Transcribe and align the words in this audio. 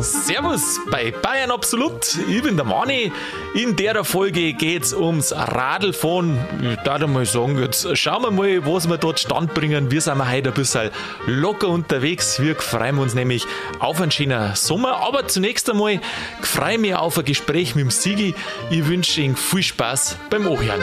Servus 0.00 0.78
bei 0.88 1.10
Bayern 1.10 1.50
Absolut. 1.50 2.16
Ich 2.28 2.40
bin 2.40 2.54
der 2.54 2.64
Mani. 2.64 3.10
In 3.54 3.74
der 3.74 4.04
Folge 4.04 4.52
geht's 4.52 4.94
ums 4.94 5.32
Radlfahren. 5.32 6.38
Ich 6.62 6.76
darf 6.84 7.04
mal 7.08 7.26
sagen, 7.26 7.58
jetzt 7.58 7.98
schauen 7.98 8.22
wir 8.22 8.30
mal, 8.30 8.64
was 8.64 8.88
wir 8.88 8.96
dort 8.96 9.18
stand 9.18 9.54
bringen. 9.54 9.90
Wir 9.90 10.00
sind 10.00 10.24
heute 10.30 10.50
ein 10.50 10.54
bisschen 10.54 10.92
locker 11.26 11.66
unterwegs. 11.66 12.40
Wir 12.40 12.54
freuen 12.54 12.98
uns 12.98 13.14
nämlich 13.14 13.44
auf 13.80 14.00
einen 14.00 14.12
schönen 14.12 14.54
Sommer. 14.54 14.98
Aber 14.98 15.26
zunächst 15.26 15.68
einmal 15.68 16.00
freue 16.40 16.78
mich 16.78 16.94
auf 16.94 17.18
ein 17.18 17.24
Gespräch 17.24 17.74
mit 17.74 17.86
dem 17.86 17.90
Sigi. 17.90 18.36
Ich 18.70 18.86
wünsche 18.86 19.20
Ihnen 19.20 19.34
viel 19.34 19.64
Spaß 19.64 20.16
beim 20.30 20.46
Ohren. 20.46 20.80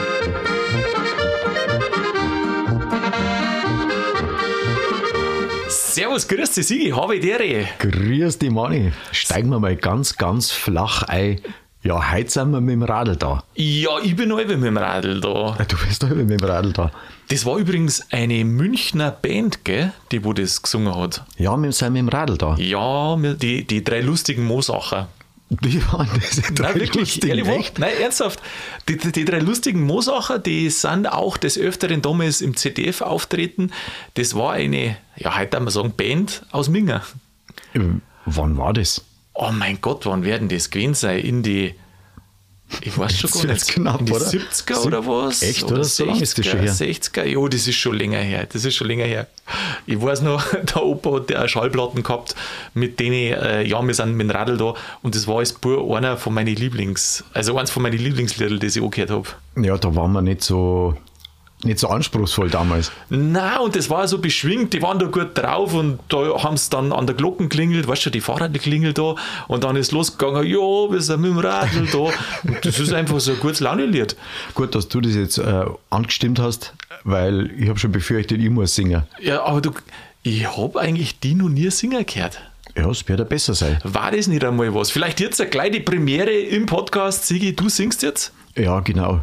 Servus, 6.12 6.28
grüß 6.28 6.52
dich, 6.52 6.68
Sigi, 6.68 6.90
habe 6.90 7.16
ich 7.16 7.22
dir. 7.22 7.66
Grüß 7.80 8.38
dich, 8.38 8.52
Manni. 8.52 8.92
Steigen 9.14 9.48
wir 9.48 9.62
mal 9.62 9.78
ganz, 9.78 10.18
ganz 10.18 10.52
flach 10.52 11.04
ein. 11.04 11.40
Ja, 11.84 12.12
heute 12.12 12.30
sind 12.30 12.52
wir 12.52 12.60
mit 12.60 12.74
dem 12.74 12.84
Radl 12.84 13.16
da. 13.16 13.46
Ja, 13.56 13.92
ich 14.04 14.18
bin 14.18 14.36
halb 14.36 14.50
mit 14.50 14.62
dem 14.62 14.76
Radl 14.76 15.22
da. 15.22 15.58
Du 15.70 15.78
bist 15.88 16.04
halb 16.04 16.18
mit 16.18 16.30
dem 16.30 16.46
Radl 16.46 16.74
da. 16.74 16.92
Das 17.30 17.46
war 17.46 17.56
übrigens 17.56 18.12
eine 18.12 18.44
Münchner 18.44 19.12
Band, 19.12 19.64
gell, 19.64 19.94
die 20.12 20.26
wo 20.26 20.34
das 20.34 20.62
gesungen 20.62 20.94
hat. 20.94 21.24
Ja, 21.38 21.56
wir 21.56 21.72
sind 21.72 21.94
mit 21.94 22.02
dem 22.02 22.10
Radl 22.10 22.38
da. 22.38 22.58
Ja, 22.58 23.16
die, 23.16 23.66
die 23.66 23.82
drei 23.82 24.02
lustigen 24.02 24.44
Moosacher. 24.44 25.08
Wie 25.60 25.84
waren 25.92 26.10
das? 26.16 26.42
Drei 26.54 26.70
Nein, 26.70 26.76
wirklich, 26.76 26.96
lustigen, 26.96 27.28
ehrlich, 27.28 27.48
echt? 27.48 27.80
Nein, 27.80 27.92
ernsthaft. 28.02 28.42
Die, 28.88 28.98
die, 28.98 29.12
die 29.12 29.26
drei 29.26 29.40
lustigen 29.40 29.82
Moosacher, 29.82 30.40
die 30.40 30.70
sind 30.70 31.08
auch 31.12 31.36
des 31.36 31.58
Öfteren 31.58 32.02
damals 32.02 32.40
im 32.40 32.56
ZDF 32.56 33.02
auftreten. 33.02 33.72
Das 34.14 34.34
war 34.34 34.54
eine, 34.54 34.98
ja, 35.18 35.38
heute 35.38 35.50
kann 35.50 35.64
man 35.64 35.74
sagen, 35.74 35.92
Band 35.92 36.46
aus 36.52 36.70
Minga. 36.70 37.04
Ähm, 37.74 38.02
Wann 38.26 38.58
war 38.58 38.74
das? 38.74 39.04
Oh 39.34 39.52
mein 39.52 39.82
Gott, 39.82 40.06
wann 40.06 40.24
werden 40.24 40.48
das 40.48 40.70
gewesen 40.70 40.94
sein? 40.94 41.20
In 41.20 41.44
die, 41.44 41.76
ich 42.82 42.98
weiß 42.98 43.18
schon 43.18 43.32
gar 43.32 43.54
nicht, 43.54 43.68
knapp, 43.68 44.00
in 44.00 44.06
die 44.06 44.12
oder? 44.14 44.26
70er 44.26 44.76
Sieb- 44.76 44.86
oder 44.86 45.06
was? 45.06 45.42
Echt, 45.42 45.64
oder? 45.64 45.84
So 45.84 46.06
lange 46.06 46.22
ist 46.22 46.38
das 46.38 46.46
schon 46.46 46.60
her? 46.60 46.74
60er, 46.74 47.26
ja, 47.26 47.48
das 47.48 47.68
ist 47.68 47.76
schon 47.76 47.98
länger 47.98 48.20
her. 48.20 48.48
Das 48.52 48.66
ist 48.66 48.76
schon 48.76 48.88
länger 48.88 49.06
her. 49.06 49.28
Ich 49.86 50.02
weiß 50.02 50.22
noch, 50.22 50.44
der 50.54 50.84
Opa 50.84 51.16
hat 51.16 51.30
ja 51.30 51.48
Schallplatten 51.48 52.04
gehabt, 52.04 52.36
mit 52.74 53.00
denen, 53.00 53.34
äh, 53.34 53.64
ja, 53.64 53.82
wir 53.86 53.94
sind 53.94 54.16
mit 54.16 54.30
dem 54.30 54.32
Radl 54.32 54.58
da 54.58 54.74
und 55.02 55.16
das 55.16 55.28
war 55.28 55.40
als 55.40 55.54
pur 55.54 55.96
einer 55.96 56.18
von 56.18 56.34
meinen 56.34 56.56
Lieblings, 56.56 57.24
also 57.34 57.58
eins 57.58 57.72
von 57.72 57.84
meinen 57.84 57.98
Lieblingslieder, 57.98 58.58
das 58.58 58.76
ich 58.76 58.84
angehört 58.84 59.10
habe. 59.12 59.28
Ja, 59.58 59.78
da 59.78 59.94
waren 59.96 60.12
wir 60.14 60.22
nicht 60.22 60.44
so, 60.44 60.96
nicht 61.64 61.80
so 61.80 61.88
anspruchsvoll 61.88 62.50
damals. 62.50 62.92
Na 63.10 63.60
und 63.60 63.76
das 63.76 63.90
war 63.90 64.08
so 64.08 64.20
beschwingt, 64.20 64.74
die 64.74 64.82
waren 64.82 65.00
da 65.00 65.06
gut 65.06 65.38
drauf 65.38 65.74
und 65.74 66.00
da 66.10 66.44
haben 66.44 66.58
sie 66.58 66.70
dann 66.70 66.92
an 66.92 67.06
der 67.06 67.16
Glocken 67.16 67.50
klingelt, 67.50 67.88
weißt 67.88 68.08
du, 68.08 68.10
die 68.10 68.22
Fahrrad 68.22 68.54
klingelt 68.60 68.98
da 68.98 69.16
und 69.48 69.64
dann 69.64 69.76
ist 69.76 69.92
losgegangen, 69.92 70.46
ja, 70.46 70.58
wir 70.58 71.02
sind 71.02 71.22
mit 71.22 71.32
dem 71.32 71.38
Radl 71.38 71.88
da. 71.92 71.98
Und 71.98 72.66
das 72.66 72.80
ist 72.80 72.94
einfach 72.94 73.20
so 73.20 73.32
ein 73.34 73.40
gutes 73.40 73.60
Launelied. 73.60 74.16
Gut, 74.54 74.76
dass 74.76 74.88
du 74.88 75.02
das 75.02 75.16
jetzt 75.16 75.38
äh, 75.38 75.66
angestimmt 75.90 76.40
hast, 76.40 76.74
weil 77.04 77.52
ich 77.58 77.70
habe 77.70 77.80
schon 77.80 77.92
befürchtet, 77.92 78.42
ich 78.42 78.50
muss 78.50 78.76
singen. 78.76 79.04
Ja, 79.22 79.44
aber 79.44 79.62
du, 79.62 79.72
ich 80.24 80.46
habe 80.58 80.80
eigentlich 80.80 81.20
die 81.20 81.36
noch 81.36 81.50
nie 81.50 81.70
singen 81.70 82.06
gehört. 82.06 82.40
Ja, 82.76 82.90
es 82.90 83.08
wird 83.08 83.20
ja 83.20 83.26
besser 83.26 83.54
sein. 83.54 83.80
War 83.84 84.12
das 84.12 84.28
nicht 84.28 84.44
einmal 84.44 84.74
was? 84.74 84.92
Vielleicht 84.92 85.20
jetzt 85.20 85.42
eine 85.42 85.50
kleine 85.50 85.82
Premiere 85.82 86.32
im 86.32 86.66
Podcast. 86.66 87.28
Sigi, 87.28 87.54
du 87.56 87.68
singst 87.68 88.02
jetzt? 88.02 88.32
Ja, 88.56 88.80
genau. 88.80 89.22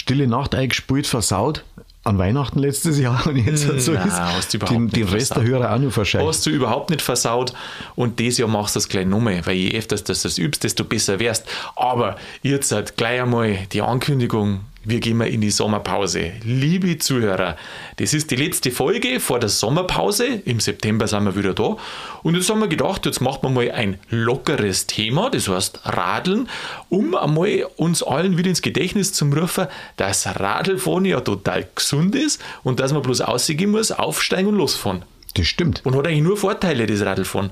Stille 0.00 0.26
Nacht 0.26 0.54
eingespielt, 0.54 1.06
versaut. 1.06 1.62
An 2.04 2.16
Weihnachten 2.16 2.58
letztes 2.58 2.98
Jahr 2.98 3.26
und 3.26 3.36
jetzt 3.36 3.64
so 3.82 3.92
Na, 3.92 4.04
ist 4.04 4.18
hast 4.18 4.54
du 4.54 4.56
überhaupt 4.56 4.74
den, 4.74 4.84
nicht 4.84 4.96
den 4.96 5.08
Rest 5.08 5.34
versaut. 5.34 5.44
der 5.44 5.52
Hörer 5.52 5.74
auch 5.74 5.78
noch 5.78 5.92
verscheucht. 5.92 6.26
Hast 6.26 6.46
du 6.46 6.50
überhaupt 6.50 6.88
nicht 6.88 7.02
versaut 7.02 7.52
und 7.96 8.18
dieses 8.18 8.38
Jahr 8.38 8.48
machst 8.48 8.74
du 8.74 8.78
das 8.78 8.88
gleich 8.88 9.04
nochmal, 9.04 9.44
weil 9.44 9.56
je 9.56 9.76
öfter 9.78 9.96
du 9.96 10.02
das 10.04 10.38
übst, 10.38 10.64
desto 10.64 10.84
besser 10.84 11.20
wärst. 11.20 11.46
Aber 11.76 12.16
jetzt 12.42 12.72
halt 12.72 12.96
gleich 12.96 13.20
einmal 13.20 13.58
die 13.72 13.82
Ankündigung, 13.82 14.60
wir 14.82 15.00
gehen 15.00 15.18
mal 15.18 15.28
in 15.28 15.42
die 15.42 15.50
Sommerpause. 15.50 16.32
Liebe 16.42 16.96
Zuhörer, 16.96 17.56
das 17.96 18.14
ist 18.14 18.30
die 18.30 18.36
letzte 18.36 18.70
Folge 18.70 19.20
vor 19.20 19.38
der 19.38 19.50
Sommerpause. 19.50 20.24
Im 20.46 20.58
September 20.58 21.06
sind 21.06 21.24
wir 21.24 21.36
wieder 21.36 21.52
da. 21.52 21.76
Und 22.22 22.34
jetzt 22.34 22.48
haben 22.48 22.60
wir 22.60 22.68
gedacht, 22.68 23.04
jetzt 23.04 23.20
machen 23.20 23.42
wir 23.42 23.50
mal 23.50 23.70
ein 23.72 23.98
lockeres 24.08 24.86
Thema, 24.86 25.30
das 25.30 25.48
heißt 25.48 25.80
Radeln, 25.84 26.48
um 26.88 27.14
einmal 27.14 27.66
uns 27.76 28.02
allen 28.02 28.38
wieder 28.38 28.48
ins 28.48 28.62
Gedächtnis 28.62 29.12
zu 29.12 29.26
rufen, 29.26 29.66
dass 29.96 30.26
Radlfahren 30.26 31.04
ja 31.04 31.20
total 31.20 31.68
gesund 31.74 32.14
ist 32.14 32.40
und 32.62 32.80
dass 32.80 32.94
man 32.94 33.02
bloß 33.02 33.28
rausgehen 33.28 33.70
muss, 33.70 33.92
aufsteigen 33.92 34.48
und 34.48 34.56
losfahren. 34.56 35.02
Das 35.34 35.46
stimmt. 35.46 35.82
Und 35.84 35.94
hat 35.94 36.06
eigentlich 36.06 36.22
nur 36.22 36.38
Vorteile, 36.38 36.86
das 36.86 37.02
Radlfahren. 37.02 37.50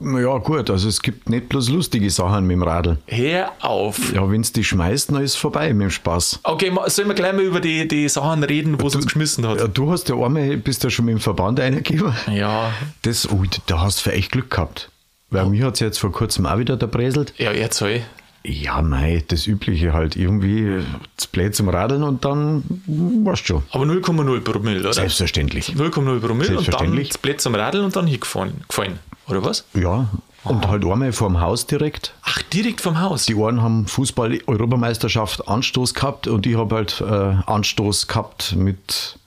Ja, 0.00 0.38
gut, 0.38 0.70
also 0.70 0.88
es 0.88 1.02
gibt 1.02 1.28
nicht 1.28 1.48
bloß 1.48 1.70
lustige 1.70 2.08
Sachen 2.10 2.46
mit 2.46 2.54
dem 2.54 2.62
Radl. 2.62 2.98
Hör 3.06 3.50
auf. 3.60 4.12
Ja, 4.14 4.30
wenn 4.30 4.42
es 4.42 4.52
die 4.52 4.62
schmeißt, 4.62 5.10
dann 5.10 5.22
ist 5.22 5.32
es 5.32 5.36
vorbei 5.36 5.72
mit 5.74 5.82
dem 5.86 5.90
Spaß. 5.90 6.40
Okay, 6.44 6.72
sollen 6.86 7.08
wir 7.08 7.14
gleich 7.14 7.32
mal 7.32 7.42
über 7.42 7.60
die, 7.60 7.88
die 7.88 8.08
Sachen 8.08 8.44
reden, 8.44 8.80
wo 8.80 8.86
es 8.86 8.94
uns 8.94 9.06
geschmissen 9.06 9.42
Ja, 9.44 9.50
hat? 9.58 9.76
du 9.76 9.90
hast 9.90 10.08
ja 10.08 10.14
einmal, 10.14 10.56
bist 10.56 10.84
ja 10.84 10.90
schon 10.90 11.06
mit 11.06 11.14
dem 11.14 11.20
Verband 11.20 11.58
eingegeben. 11.58 12.14
Ja, 12.32 12.72
Das, 13.02 13.28
oh, 13.28 13.42
da 13.66 13.80
hast 13.80 14.06
du 14.06 14.10
echt 14.12 14.30
Glück 14.32 14.50
gehabt. 14.50 14.90
Weil 15.30 15.46
mir 15.46 15.66
hat 15.66 15.74
es 15.74 15.80
jetzt 15.80 15.98
vor 15.98 16.12
kurzem 16.12 16.46
auch 16.46 16.58
wieder 16.58 16.80
erzählt. 16.80 17.34
ja, 17.36 17.50
erzähl. 17.50 18.02
Ja, 18.44 18.80
mei, 18.80 19.24
das 19.28 19.46
Übliche 19.48 19.92
halt. 19.92 20.14
Irgendwie 20.16 20.78
das 21.16 21.26
Blät 21.26 21.56
zum 21.56 21.68
Radeln 21.68 22.04
und 22.04 22.24
dann 22.24 22.62
hm, 22.86 23.26
weißt 23.26 23.46
schon. 23.48 23.62
Aber 23.72 23.84
0,0 23.84 24.40
Promille, 24.40 24.80
oder? 24.80 24.92
Selbstverständlich. 24.94 25.70
0,0 25.70 25.90
Promille 25.90 26.20
und 26.20 26.28
dann 26.30 26.46
Selbstverständlich. 26.46 27.08
das 27.08 27.18
Blitz 27.18 27.46
am 27.48 27.56
Radl 27.56 27.80
und 27.80 27.94
dann 27.96 28.06
hingefahren. 28.06 28.52
Gefallen, 28.68 29.00
oder 29.28 29.44
was? 29.44 29.64
Ja, 29.74 30.08
und 30.44 30.66
halt 30.68 30.84
einmal 30.84 31.12
vorm 31.12 31.40
Haus 31.40 31.66
direkt. 31.66 32.14
Ach, 32.22 32.40
direkt 32.42 32.80
vom 32.80 33.00
Haus. 33.00 33.26
Die 33.26 33.34
einen 33.34 33.62
haben 33.62 33.86
Fußball-Europameisterschaft 33.86 35.48
Anstoß 35.48 35.94
gehabt 35.94 36.26
und 36.26 36.46
ich 36.46 36.56
habe 36.56 36.76
halt 36.76 37.00
äh, 37.00 37.50
Anstoß 37.50 38.06
gehabt 38.06 38.54
mit, 38.56 39.18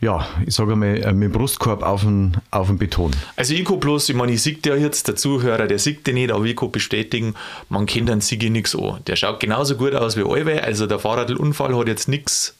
ja, 0.00 0.26
ich 0.44 0.54
sage 0.54 0.76
mal, 0.76 0.96
äh, 0.96 1.12
mit 1.12 1.30
dem 1.30 1.32
Brustkorb 1.32 1.82
auf 1.82 2.02
den, 2.02 2.36
auf 2.50 2.68
den 2.68 2.78
Beton. 2.78 3.12
Also 3.36 3.54
ich 3.54 3.64
kann 3.64 3.80
bloß, 3.80 4.08
ich 4.08 4.16
meine, 4.16 4.32
ich 4.32 4.42
sehe 4.42 4.58
ja 4.64 4.74
jetzt, 4.74 5.06
der 5.08 5.16
Zuhörer, 5.16 5.66
der 5.66 5.78
sieht 5.78 6.06
den 6.06 6.14
nicht, 6.14 6.32
aber 6.32 6.44
ich 6.46 6.56
kann 6.56 6.72
bestätigen, 6.72 7.34
man 7.68 7.86
kennt 7.86 8.08
den 8.08 8.20
Sigi 8.20 8.50
nichts 8.50 8.74
an. 8.74 9.00
Der 9.06 9.14
schaut 9.14 9.40
genauso 9.40 9.76
gut 9.76 9.94
aus 9.94 10.16
wie 10.16 10.24
alle, 10.24 10.64
also 10.64 10.86
der 10.86 10.98
Fahrradunfall 10.98 11.76
hat 11.76 11.86
jetzt 11.86 12.08
nichts 12.08 12.57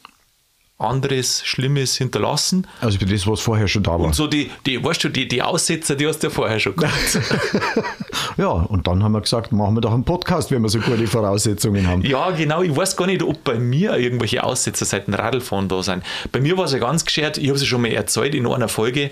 anderes 0.78 1.42
Schlimmes 1.44 1.96
hinterlassen. 1.96 2.66
Also 2.80 2.98
das, 2.98 3.26
was 3.26 3.40
vorher 3.40 3.66
schon 3.66 3.82
da 3.82 3.92
war. 3.92 4.00
Und 4.00 4.14
so 4.14 4.28
die, 4.28 4.50
die 4.64 4.82
weißt 4.82 5.02
du, 5.04 5.08
die, 5.08 5.26
die 5.26 5.42
Aussetzer, 5.42 5.96
die 5.96 6.06
hast 6.06 6.20
du 6.20 6.28
ja 6.28 6.32
vorher 6.32 6.60
schon 6.60 6.76
gehabt. 6.76 7.18
Ja, 8.36 8.48
und 8.48 8.86
dann 8.86 9.02
haben 9.02 9.12
wir 9.12 9.20
gesagt, 9.20 9.50
machen 9.50 9.74
wir 9.76 9.80
doch 9.80 9.92
einen 9.92 10.04
Podcast, 10.04 10.50
wenn 10.52 10.62
wir 10.62 10.68
so 10.68 10.78
gute 10.78 11.06
Voraussetzungen 11.08 11.86
haben. 11.88 12.02
ja, 12.02 12.30
genau. 12.30 12.62
Ich 12.62 12.74
weiß 12.74 12.96
gar 12.96 13.06
nicht, 13.06 13.22
ob 13.22 13.42
bei 13.42 13.58
mir 13.58 13.96
irgendwelche 13.96 14.44
Aussetzer 14.44 14.84
seit 14.84 15.08
dem 15.08 15.14
Radlfahren 15.14 15.68
da 15.68 15.82
sind. 15.82 16.04
Bei 16.30 16.40
mir 16.40 16.56
war 16.56 16.64
es 16.66 16.72
ja 16.72 16.78
ganz 16.78 17.04
geschert, 17.04 17.36
ich 17.38 17.48
habe 17.48 17.56
es 17.56 17.62
ja 17.62 17.66
schon 17.66 17.82
mal 17.82 17.90
erzählt 17.90 18.34
in 18.36 18.46
einer 18.46 18.68
Folge. 18.68 19.10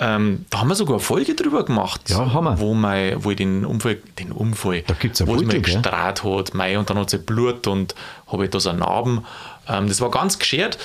Ähm, 0.00 0.44
da 0.50 0.58
haben 0.60 0.68
wir 0.68 0.74
sogar 0.74 0.94
eine 0.96 1.04
Folge 1.04 1.34
drüber 1.36 1.64
gemacht. 1.64 2.10
Ja, 2.10 2.32
haben 2.32 2.44
wir. 2.44 2.58
Wo, 2.58 2.74
mein, 2.74 3.22
wo 3.22 3.30
ich 3.30 3.36
den 3.36 3.64
Unfall, 3.64 3.98
den 4.18 4.32
Unfall, 4.32 4.82
Da 4.86 4.94
gibt's 4.94 5.20
wo 5.20 5.34
es 5.34 5.42
Foto, 5.42 5.46
mir 5.46 5.60
gell? 5.60 5.62
gestrahlt 5.62 6.24
hat, 6.24 6.54
mei, 6.54 6.76
und 6.78 6.90
dann 6.90 6.98
hat 6.98 7.12
es 7.12 7.24
Blut 7.24 7.68
und 7.68 7.94
habe 8.26 8.44
ich 8.44 8.50
da 8.50 8.58
so 8.58 8.70
einen 8.70 8.80
Narben. 8.80 9.24
Ähm, 9.68 9.88
das 9.88 10.00
war 10.00 10.10
ganz 10.10 10.38
geschert. 10.38 10.78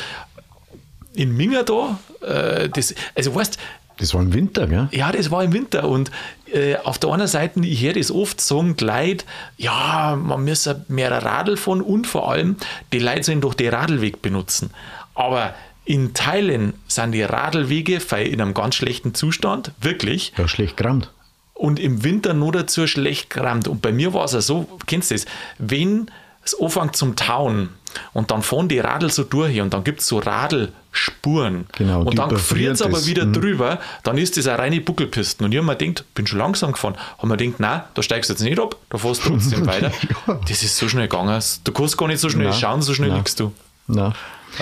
In 1.13 1.35
Minga 1.35 1.63
da, 1.63 2.00
äh, 2.25 2.69
das, 2.69 2.94
also 3.16 3.34
weißt 3.35 3.57
Das 3.97 4.13
war 4.13 4.22
im 4.22 4.34
Winter, 4.34 4.67
gell? 4.67 4.88
ja, 4.91 5.12
das 5.12 5.31
war 5.31 5.44
im 5.44 5.51
Winter 5.53 5.88
und 5.88 6.12
äh, 6.53 6.75
auf 6.78 6.97
der 7.00 7.09
anderen 7.09 7.28
Seite, 7.28 7.59
ich 7.62 7.81
höre 7.84 7.94
das 7.94 8.12
oft 8.12 8.39
sagen, 8.39 8.78
die 8.78 8.85
Leute, 8.85 9.25
ja, 9.57 10.18
man 10.22 10.44
müsse 10.44 10.85
mehr 10.88 11.12
Radl 11.12 11.57
fahren 11.57 11.81
und 11.81 12.07
vor 12.07 12.31
allem, 12.31 12.56
die 12.94 13.00
Leute 13.00 13.23
sollen 13.23 13.41
doch 13.41 13.53
den 13.53 13.73
Radlweg 13.73 14.22
benutzen. 14.22 14.69
Aber 15.16 15.53
in 15.84 16.13
Teilen 16.13 16.73
sind 16.88 17.12
die 17.13 17.23
Radlwege 17.23 18.00
in 18.23 18.39
einem 18.41 18.53
ganz 18.53 18.75
schlechten 18.75 19.13
Zustand, 19.16 19.72
wirklich, 19.81 20.31
Ja, 20.38 20.48
schlecht 20.48 20.77
gerammt. 20.77 21.12
und 21.56 21.80
im 21.80 22.03
Winter 22.03 22.33
nur 22.36 22.51
dazu 22.51 22.86
schlecht 22.88 23.31
gerammt. 23.31 23.68
Und 23.68 23.81
bei 23.81 23.92
mir 23.92 24.13
war 24.13 24.25
es 24.25 24.33
ja 24.33 24.42
so, 24.42 24.69
kennst 24.86 25.09
du 25.12 25.15
das, 25.15 25.25
wenn 25.57 26.09
es 26.45 26.57
anfängt 26.59 26.95
zum 26.95 27.15
Tauen 27.15 27.69
und 28.13 28.31
dann 28.31 28.41
fahren 28.41 28.68
die 28.68 28.80
Radl 28.80 29.09
so 29.12 29.24
durch 29.24 29.59
und 29.62 29.74
dann 29.74 29.83
gibt 29.83 30.00
es 30.01 30.07
so 30.07 30.19
Radelspuren 30.19 31.65
Genau, 31.77 32.01
und 32.03 32.18
dann 32.18 32.36
friert 32.38 32.74
es 32.75 32.81
aber 32.81 33.06
wieder 33.06 33.25
Mhm. 33.25 33.33
drüber, 33.33 33.80
dann 34.03 34.18
ist 34.18 34.38
das 34.38 34.47
eine 34.47 34.59
reine 34.59 34.81
Buckelpisten. 34.81 35.45
Und 35.45 35.51
ich 35.51 35.57
habe 35.57 35.65
mir 35.68 35.75
gedacht, 35.75 36.06
bin 36.15 36.27
schon 36.27 36.39
langsam 36.39 36.71
gefahren, 36.71 36.95
habe 37.18 37.27
mir 37.27 37.38
gedacht, 37.38 37.59
nein, 37.59 37.81
da 37.94 38.01
steigst 38.03 38.30
du 38.30 38.33
jetzt 38.33 38.41
nicht 38.41 38.59
ab, 38.59 38.75
da 38.89 38.97
fährst 38.97 39.25
du 39.25 39.30
trotzdem 39.30 39.65
weiter. 39.68 39.91
Ja. 40.27 40.39
Das 40.47 40.63
ist 40.63 40.77
so 40.77 40.88
schnell 40.89 41.07
gegangen. 41.07 41.41
Du 41.63 41.71
kannst 41.71 41.97
gar 41.97 42.07
nicht 42.07 42.19
so 42.19 42.30
schnell 42.30 42.50
Nein, 42.50 42.59
schauen, 42.59 42.81
so 42.81 42.94
schnell 42.94 43.09
nein. 43.09 43.19
liegst 43.19 43.39
du. 43.39 43.53
Na. 43.88 44.13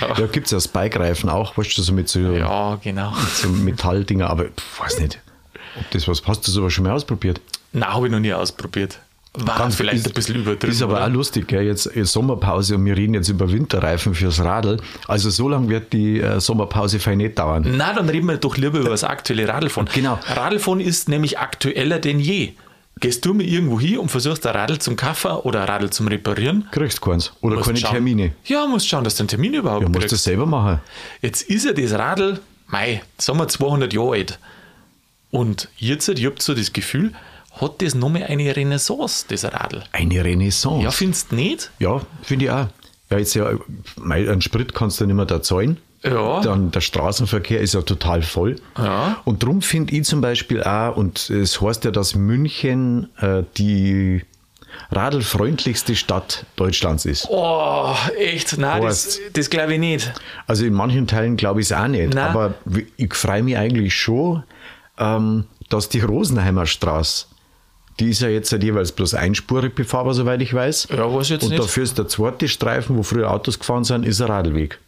Ja, 0.02 0.28
gibt 0.28 0.48
es 0.48 0.52
ja 0.52 0.60
Spike-Reifen 0.60 1.30
auch, 1.30 1.58
weißt 1.58 1.78
du, 1.78 1.82
so 1.82 1.94
mit 1.94 2.10
so, 2.10 2.20
Ja, 2.20 2.76
genau. 2.84 3.14
so 3.34 3.48
Metalldinger, 3.50 4.30
aber 4.30 4.46
pf, 4.46 4.80
weiß 4.82 5.00
nicht. 5.00 5.20
Ob 5.80 5.90
das 5.92 6.08
was 6.08 6.22
hast 6.26 6.46
du 6.48 6.52
sowas 6.52 6.74
schon 6.74 6.84
mal 6.84 6.92
ausprobiert? 6.94 7.40
Nein, 7.72 7.94
habe 7.94 8.08
ich 8.08 8.12
noch 8.12 8.20
nie 8.20 8.34
ausprobiert. 8.34 9.00
War 9.46 9.70
vielleicht 9.72 9.98
ist, 10.00 10.08
ein 10.08 10.14
bisschen 10.14 10.36
übertrieben. 10.38 10.72
Ist 10.74 10.82
aber 10.82 10.94
oder? 10.94 11.06
auch 11.06 11.10
lustig, 11.10 11.48
gell? 11.48 11.64
Jetzt 11.64 11.90
Sommerpause 12.04 12.76
und 12.76 12.86
wir 12.86 12.96
reden 12.98 13.14
jetzt 13.14 13.30
über 13.30 13.52
Winterreifen 13.52 14.14
fürs 14.16 14.40
Radl. 14.44 14.78
Also 15.08 15.30
so 15.30 15.48
lange 15.50 15.70
wird 15.70 15.94
die 15.94 16.20
äh, 16.22 16.40
Sommerpause 16.40 17.00
fein 17.00 17.18
nicht 17.20 17.38
dauern. 17.38 17.66
Na, 17.78 17.94
dann 17.94 18.10
reden 18.10 18.28
wir 18.28 18.38
doch 18.38 18.58
lieber 18.58 18.80
über 18.80 18.90
das 18.90 19.04
aktuelle 19.04 19.48
Radlfahren. 19.48 19.90
Genau. 19.94 20.20
Radlfahren 20.28 20.80
ist 20.80 21.10
nämlich 21.10 21.40
aktueller 21.40 22.00
denn 22.00 22.20
je. 22.20 22.54
Gehst 23.00 23.24
du 23.26 23.36
mir 23.36 23.44
irgendwo 23.44 23.80
hin 23.80 24.00
und 24.00 24.10
versuchst 24.10 24.48
ein 24.48 24.56
Radl 24.56 24.80
zum 24.80 24.96
Kaufen 24.96 25.30
oder 25.32 25.62
ein 25.62 25.68
Radl 25.70 25.92
zum 25.92 26.08
Reparieren? 26.08 26.68
Kriegst 26.72 27.00
keins. 27.00 27.32
Oder 27.42 27.58
Musst 27.58 27.68
keine 27.68 27.78
schauen- 27.80 27.92
Termine. 27.92 28.32
Ja, 28.46 28.66
musst 28.66 28.88
schauen, 28.88 29.04
dass 29.04 29.16
du 29.18 29.22
einen 29.22 29.28
Termin 29.28 29.54
überhaupt 29.54 29.84
Ja, 29.84 29.88
musst 29.90 30.00
kriegst. 30.00 30.14
das 30.14 30.24
selber 30.24 30.48
machen. 30.48 30.80
Jetzt 31.22 31.44
ist 31.44 31.66
ja 31.66 31.74
das 31.74 31.92
Radl, 31.94 32.40
mei, 32.66 33.04
sagen 33.20 33.38
wir 33.38 33.48
200 33.48 33.94
Jahre 33.94 34.14
alt. 34.14 34.40
Und 35.30 35.70
jetzt, 35.78 36.10
ich 36.10 36.26
hab 36.26 36.42
so 36.42 36.56
das 36.56 36.74
Gefühl, 36.74 37.12
hat 37.60 37.82
das 37.82 37.96
nochmal 37.96 38.24
eine 38.24 38.56
Renaissance, 38.56 39.26
das 39.28 39.44
Radl. 39.46 39.84
Eine 39.92 40.24
Renaissance. 40.24 40.84
Ja, 40.84 40.92
findest 40.92 41.32
du 41.32 41.36
nicht? 41.36 41.72
Ja, 41.80 42.02
finde 42.22 42.46
ich 42.46 42.52
auch. 42.52 42.68
Ja, 43.10 43.18
jetzt 43.18 43.34
ja, 43.36 43.50
einen 44.04 44.42
Sprit 44.42 44.74
kannst 44.74 45.00
du 45.00 45.06
nicht 45.06 45.16
mehr 45.16 45.26
da 45.26 45.42
zahlen. 45.42 45.78
Ja. 46.04 46.42
Dann 46.42 46.72
der 46.72 46.82
Straßenverkehr 46.82 47.60
ist 47.60 47.74
ja 47.74 47.82
total 47.82 48.22
voll. 48.22 48.58
Ja. 48.78 49.18
Und 49.26 49.44
darum 49.44 49.62
finde 49.62 49.96
ich 49.96 50.06
zum 50.06 50.22
Beispiel 50.22 50.64
auch, 50.64 50.96
und 50.96 51.30
es 51.30 51.60
heißt 51.62 51.86
ja, 51.86 51.92
dass 51.92 52.16
München 52.16 53.10
äh, 53.20 53.44
die 53.58 54.22
radlfreundlichste 54.92 55.96
Stadt 55.96 56.46
Deutschlands 56.56 57.06
ist. 57.06 57.28
Oh, 57.30 57.96
echt? 58.18 58.58
Nein, 58.58 58.82
das, 58.84 59.06
Horst. 59.06 59.20
das 59.34 59.50
glaube 59.50 59.74
ich 59.74 59.80
nicht. 59.80 60.14
Also 60.46 60.66
in 60.66 60.74
manchen 60.74 61.08
Teilen 61.08 61.36
glaube 61.36 61.62
ich 61.62 61.68
es 61.68 61.74
auch 61.74 61.88
nicht. 61.88 62.14
Nein. 62.14 62.30
Aber 62.30 62.54
ich 62.96 63.14
freue 63.14 63.44
mich 63.44 63.58
eigentlich 63.58 63.96
schon, 63.96 64.44
ähm, 65.00 65.46
dass 65.70 65.90
die 65.90 66.02
Rosenheimer 66.02 66.66
Straße, 66.66 67.26
die 68.00 68.10
ist 68.10 68.22
ja 68.22 68.30
jetzt 68.30 68.52
halt 68.52 68.64
jeweils 68.64 68.92
bloß 68.92 69.14
einspurig 69.16 69.74
befahrbar, 69.76 70.14
soweit 70.14 70.42
ich 70.42 70.54
weiß. 70.54 70.90
Ja, 70.92 71.14
weiß 71.14 71.30
jetzt 71.30 71.44
Und 71.44 71.50
nicht. 71.50 71.64
dafür 71.64 71.84
ist 71.84 71.98
der 71.98 72.08
zweite 72.08 72.48
Streifen, 72.48 72.98
wo 72.98 73.04
früher 73.04 73.32
Autos 73.32 73.58
gefahren 73.58 73.84
sind, 73.84 74.06
ist 74.06 74.22
ein 74.22 74.28
Radlweg. 74.28 74.80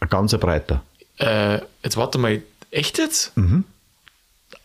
Ein 0.00 0.08
ganzer 0.08 0.38
breiter. 0.38 0.82
Äh, 1.18 1.60
jetzt 1.82 1.96
warte 1.96 2.18
mal, 2.18 2.40
echt 2.70 2.98
jetzt? 2.98 3.36
Mhm. 3.36 3.64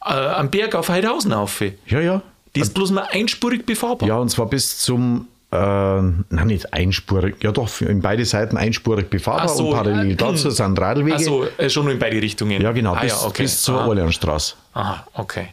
Äh, 0.06 0.14
am 0.14 0.50
Berg 0.50 0.76
auf 0.76 0.90
Heidhausen 0.90 1.34
auf. 1.34 1.60
Die 1.60 1.74
Ja, 1.88 2.00
ja. 2.00 2.22
ist 2.54 2.74
bloß 2.74 2.92
mal 2.92 3.08
einspurig 3.12 3.66
befahrbar. 3.66 4.08
Ja, 4.08 4.18
und 4.18 4.30
zwar 4.30 4.46
bis 4.46 4.80
zum, 4.80 5.28
äh, 5.52 5.56
nein, 5.56 6.24
nicht 6.48 6.74
einspurig, 6.74 7.44
ja 7.44 7.52
doch, 7.52 7.82
in 7.82 8.02
beide 8.02 8.24
Seiten 8.26 8.56
einspurig 8.56 9.10
befahrbar 9.10 9.50
so, 9.50 9.70
und 9.70 9.76
parallel 9.76 10.12
ja, 10.12 10.16
dazu 10.16 10.52
sind 10.52 10.80
Radlwege. 10.80 11.16
Also 11.16 11.48
schon 11.68 11.90
in 11.90 12.00
beide 12.00 12.22
Richtungen. 12.22 12.62
ja, 12.62 12.72
genau, 12.72 12.94
ah, 12.94 13.02
bis, 13.02 13.12
ja, 13.12 13.28
okay. 13.28 13.44
bis 13.44 13.62
zur. 13.62 13.86
Orleansstraße. 13.88 14.56
Aha, 14.74 15.08
okay. 15.14 15.48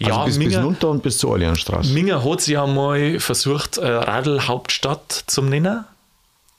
Also 0.00 0.10
Ja, 0.10 0.24
bis, 0.24 0.38
bis 0.38 0.46
Minger, 0.48 0.64
runter 0.64 0.88
und 0.90 1.02
bis 1.02 1.18
zur 1.18 1.30
Orleansstraße. 1.30 1.92
Minger 1.92 2.24
hat 2.24 2.40
sich 2.40 2.54
ja 2.54 2.66
mal 2.66 3.20
versucht, 3.20 3.78
äh, 3.78 3.86
Radl-Hauptstadt 3.86 5.24
zum 5.26 5.48
nennen. 5.48 5.84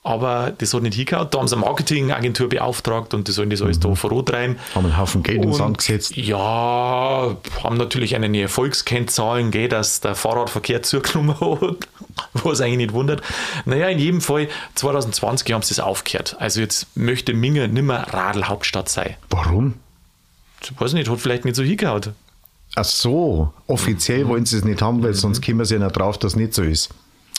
Aber 0.02 0.54
das 0.58 0.74
hat 0.74 0.82
nicht 0.82 0.96
hingehauen. 0.96 1.28
Da 1.30 1.40
haben 1.40 1.48
sie 1.50 1.56
eine 1.56 1.66
Marketingagentur 1.66 2.48
beauftragt 2.48 3.14
und 3.14 3.28
die 3.28 3.34
sollen 3.34 3.50
das 3.50 3.62
alles 3.62 3.82
da 3.82 3.94
vorantreiben. 3.96 4.58
Haben 4.74 4.86
einen 4.86 4.98
Haufen 4.98 5.24
Geld 5.24 5.38
ins 5.44 5.46
Und 5.48 5.54
Sand 5.56 5.78
gesetzt. 5.78 6.16
Ja, 6.16 7.36
haben 7.64 7.78
natürlich 7.78 8.16
eine 8.16 8.42
Erfolgskennzahlen, 8.42 9.52
gell, 9.52 9.68
dass 9.68 10.00
der 10.00 10.16
Fahrradverkehr 10.16 10.82
zugenommen 10.84 11.38
hat, 11.40 11.88
was 12.34 12.62
eigentlich 12.62 12.78
nicht 12.78 12.94
wundert. 12.94 13.22
Naja, 13.66 13.90
in 13.90 14.00
jedem 14.00 14.22
Fall, 14.22 14.48
2020 14.76 15.52
haben 15.52 15.64
sie 15.64 15.76
das 15.76 15.84
aufgehört. 15.84 16.38
Also 16.40 16.62
jetzt 16.62 16.88
möchte 16.96 17.34
Minger 17.34 17.68
nimmer 17.68 18.14
Radl-Hauptstadt 18.14 18.88
sein. 18.88 19.16
Warum? 19.30 19.76
Ich 20.64 20.80
weiß 20.80 20.94
nicht, 20.94 21.10
hat 21.10 21.20
vielleicht 21.20 21.44
nicht 21.44 21.56
so 21.56 21.64
hingehauen. 21.64 22.16
Ach 22.75 22.86
so, 22.86 23.54
offiziell 23.68 24.27
wollen 24.27 24.45
sie 24.45 24.57
es 24.57 24.63
nicht 24.63 24.81
haben, 24.81 25.01
weil 25.04 25.12
Mhm. 25.12 25.16
sonst 25.16 25.45
kommen 25.45 25.66
sie 25.66 25.75
ja 25.75 25.80
nicht 25.83 25.98
drauf, 25.98 26.18
dass 26.18 26.33
es 26.33 26.36
nicht 26.38 26.54
so 26.54 26.63
ist. 26.63 26.89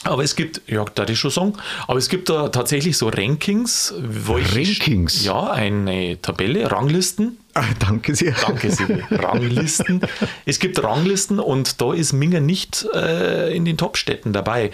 Aber 0.03 0.25
es 0.25 0.35
gibt, 0.35 0.62
ja, 0.67 0.82
da 0.94 1.05
ich 1.06 1.19
schon 1.19 1.31
sagen, 1.31 1.53
aber 1.87 1.99
es 1.99 2.09
gibt 2.09 2.31
da 2.31 2.49
tatsächlich 2.49 2.97
so 2.97 3.09
Rankings. 3.09 3.93
Wo 4.00 4.38
ich- 4.38 4.55
Rankings? 4.56 5.25
Ja, 5.25 5.50
eine 5.50 6.21
Tabelle, 6.23 6.71
Ranglisten. 6.73 7.37
Ah, 7.53 7.65
danke 7.79 8.15
sehr. 8.15 8.32
Danke 8.47 8.71
sehr. 8.71 9.06
Ranglisten. 9.11 10.00
Es 10.47 10.59
gibt 10.59 10.82
Ranglisten 10.82 11.38
und 11.38 11.81
da 11.83 11.93
ist 11.93 12.15
Minger 12.15 12.41
nicht 12.41 12.87
äh, 12.94 13.55
in 13.55 13.67
den 13.67 13.76
Top-Städten 13.76 14.33
dabei. 14.33 14.71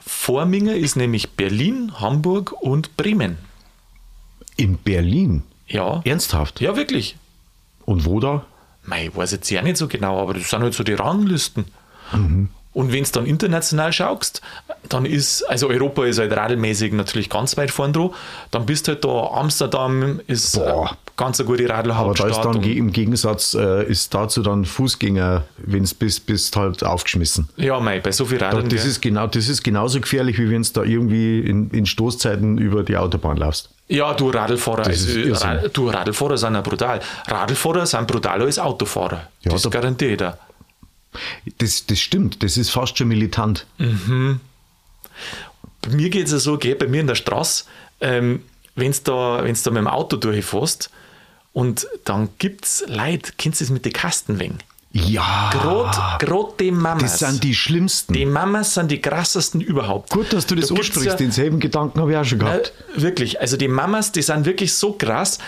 Vor 0.00 0.44
Minger 0.44 0.74
ist 0.74 0.96
nämlich 0.96 1.30
Berlin, 1.32 1.92
Hamburg 2.00 2.52
und 2.60 2.96
Bremen. 2.96 3.38
In 4.56 4.76
Berlin? 4.78 5.44
Ja. 5.68 6.02
Ernsthaft? 6.04 6.60
Ja, 6.60 6.76
wirklich. 6.76 7.16
Und 7.84 8.04
wo 8.06 8.18
da? 8.18 8.44
Mei, 8.84 9.06
ich 9.06 9.16
weiß 9.16 9.32
jetzt 9.32 9.50
ja 9.50 9.62
nicht 9.62 9.76
so 9.76 9.88
genau, 9.88 10.20
aber 10.20 10.34
das 10.34 10.50
sind 10.50 10.62
halt 10.62 10.74
so 10.74 10.84
die 10.84 10.94
Ranglisten. 10.94 11.64
Mhm. 12.12 12.48
Und 12.74 12.92
wenn 12.92 13.04
du 13.04 13.10
dann 13.12 13.24
international 13.24 13.92
schaust, 13.92 14.42
dann 14.88 15.06
ist, 15.06 15.44
also 15.44 15.68
Europa 15.68 16.04
ist 16.06 16.18
halt 16.18 16.32
radelmäßig 16.32 16.92
natürlich 16.92 17.30
ganz 17.30 17.56
weit 17.56 17.70
vorn 17.70 17.92
dran. 17.92 18.10
Dann 18.50 18.66
bist 18.66 18.88
halt 18.88 19.04
da, 19.04 19.30
Amsterdam 19.32 20.20
ist 20.26 20.56
Boah. 20.56 20.90
äh, 20.90 21.10
ganz 21.16 21.38
eine 21.38 21.46
gute 21.46 21.62
Aber 21.62 21.68
da 21.68 21.76
Radlhauptstadt. 21.76 22.30
ist 22.32 22.42
dann 22.42 22.62
im 22.64 22.92
Gegensatz 22.92 23.54
äh, 23.54 23.84
ist 23.88 24.12
dazu 24.12 24.42
dann 24.42 24.64
Fußgänger, 24.64 25.44
wenn 25.58 25.84
es 25.84 25.94
bist, 25.94 26.26
bist 26.26 26.56
halt 26.56 26.82
aufgeschmissen. 26.82 27.48
ja, 27.56 27.78
mei, 27.78 28.00
bei 28.00 28.10
so 28.10 28.24
viel 28.24 28.38
Radeln. 28.38 28.68
das, 28.68 28.82
gell. 28.82 28.90
ist 28.90 29.00
genau, 29.00 29.28
das 29.28 29.48
ist 29.48 29.62
genauso 29.62 30.00
gefährlich, 30.00 30.38
wie 30.40 30.50
wenn 30.50 30.62
es 30.62 30.72
da 30.72 30.82
irgendwie 30.82 31.38
in, 31.40 31.70
in 31.70 31.86
Stoßzeiten 31.86 32.58
über 32.58 32.82
die 32.82 32.96
Autobahn 32.96 33.36
laufst. 33.36 33.70
Ja, 33.88 34.14
du 34.14 34.30
Radlfahrer, 34.30 34.88
ist. 34.88 35.08
Ra- 35.44 35.68
du 35.68 35.90
Radlfahrer 35.90 36.38
sind 36.38 36.54
ja 36.54 36.62
brutal. 36.62 37.00
Radlfahrer 37.26 37.84
sind 37.86 38.06
brutaler 38.06 38.46
als 38.46 38.58
Autofahrer. 38.58 39.28
Ja, 39.42 39.52
das 39.52 39.62
da- 39.62 39.68
garantiere 39.68 40.12
ich 40.12 40.16
dir. 40.18 40.38
Das, 41.58 41.86
das 41.86 42.00
stimmt, 42.00 42.42
das 42.42 42.56
ist 42.56 42.70
fast 42.70 42.96
schon 42.98 43.06
militant. 43.08 43.66
Bei 43.78 44.38
mir 45.90 46.10
geht 46.10 46.26
es 46.26 46.32
ja 46.32 46.38
so, 46.38 46.58
gell, 46.58 46.74
bei 46.74 46.88
mir 46.88 47.02
in 47.02 47.06
der 47.06 47.14
Straße, 47.14 47.64
ähm, 48.00 48.42
wenn 48.74 48.90
du 48.92 48.98
da, 49.04 49.44
wenn's 49.44 49.62
da 49.62 49.70
mit 49.70 49.78
dem 49.80 49.86
Auto 49.86 50.16
durchfährst 50.16 50.90
und 51.52 51.86
dann 52.04 52.30
gibt 52.38 52.64
es 52.64 52.84
Leute, 52.88 53.32
kennst 53.38 53.60
du 53.60 53.64
das 53.64 53.70
mit 53.70 53.84
den 53.84 53.92
Kastenwegen? 53.92 54.58
Ja, 54.96 55.50
Gerade 56.20 56.52
die 56.60 56.70
Mamas. 56.70 57.18
das 57.18 57.30
sind 57.30 57.42
die 57.42 57.52
schlimmsten. 57.54 58.12
die 58.12 58.24
Mamas 58.24 58.74
sind 58.74 58.92
die 58.92 59.00
krassesten 59.00 59.60
überhaupt. 59.60 60.10
Gut, 60.10 60.32
dass 60.32 60.46
du 60.46 60.54
das 60.54 60.68
Da 60.68 60.74
gibt's 60.76 60.90
ansprichst, 60.90 61.06
ja- 61.06 61.16
denselben 61.16 61.58
Gedanken 61.58 62.00
habe 62.00 62.12
ich 62.12 62.16
auch 62.16 62.24
schon 62.24 62.38
gehabt. 62.38 62.72
Äh, 62.96 63.02
wirklich, 63.02 63.40
also 63.40 63.56
die 63.56 63.66
Mamas, 63.66 64.12
die 64.12 64.22
sind 64.22 64.46
wirklich 64.46 64.72
so 64.72 64.92
krass. 64.92 65.38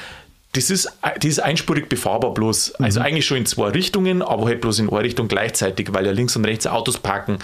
Das 0.53 0.69
ist, 0.71 0.89
die 1.23 1.29
ist 1.29 1.39
einspurig 1.39 1.89
befahrbar 1.89 2.35
bloß. 2.35 2.75
Also 2.81 2.99
eigentlich 3.01 3.25
schon 3.27 3.37
in 3.37 3.47
zwei 3.47 3.69
Richtungen, 3.69 4.21
aber 4.21 4.47
halt 4.47 4.63
bloß 4.63 4.81
in 4.81 4.89
eine 4.91 5.01
Richtung 5.01 5.29
gleichzeitig, 5.29 5.93
weil 5.93 6.07
ja 6.07 6.13
links 6.13 6.35
und 6.35 6.45
rechts 6.45 6.67
Autos 6.67 6.99
parken. 6.99 7.39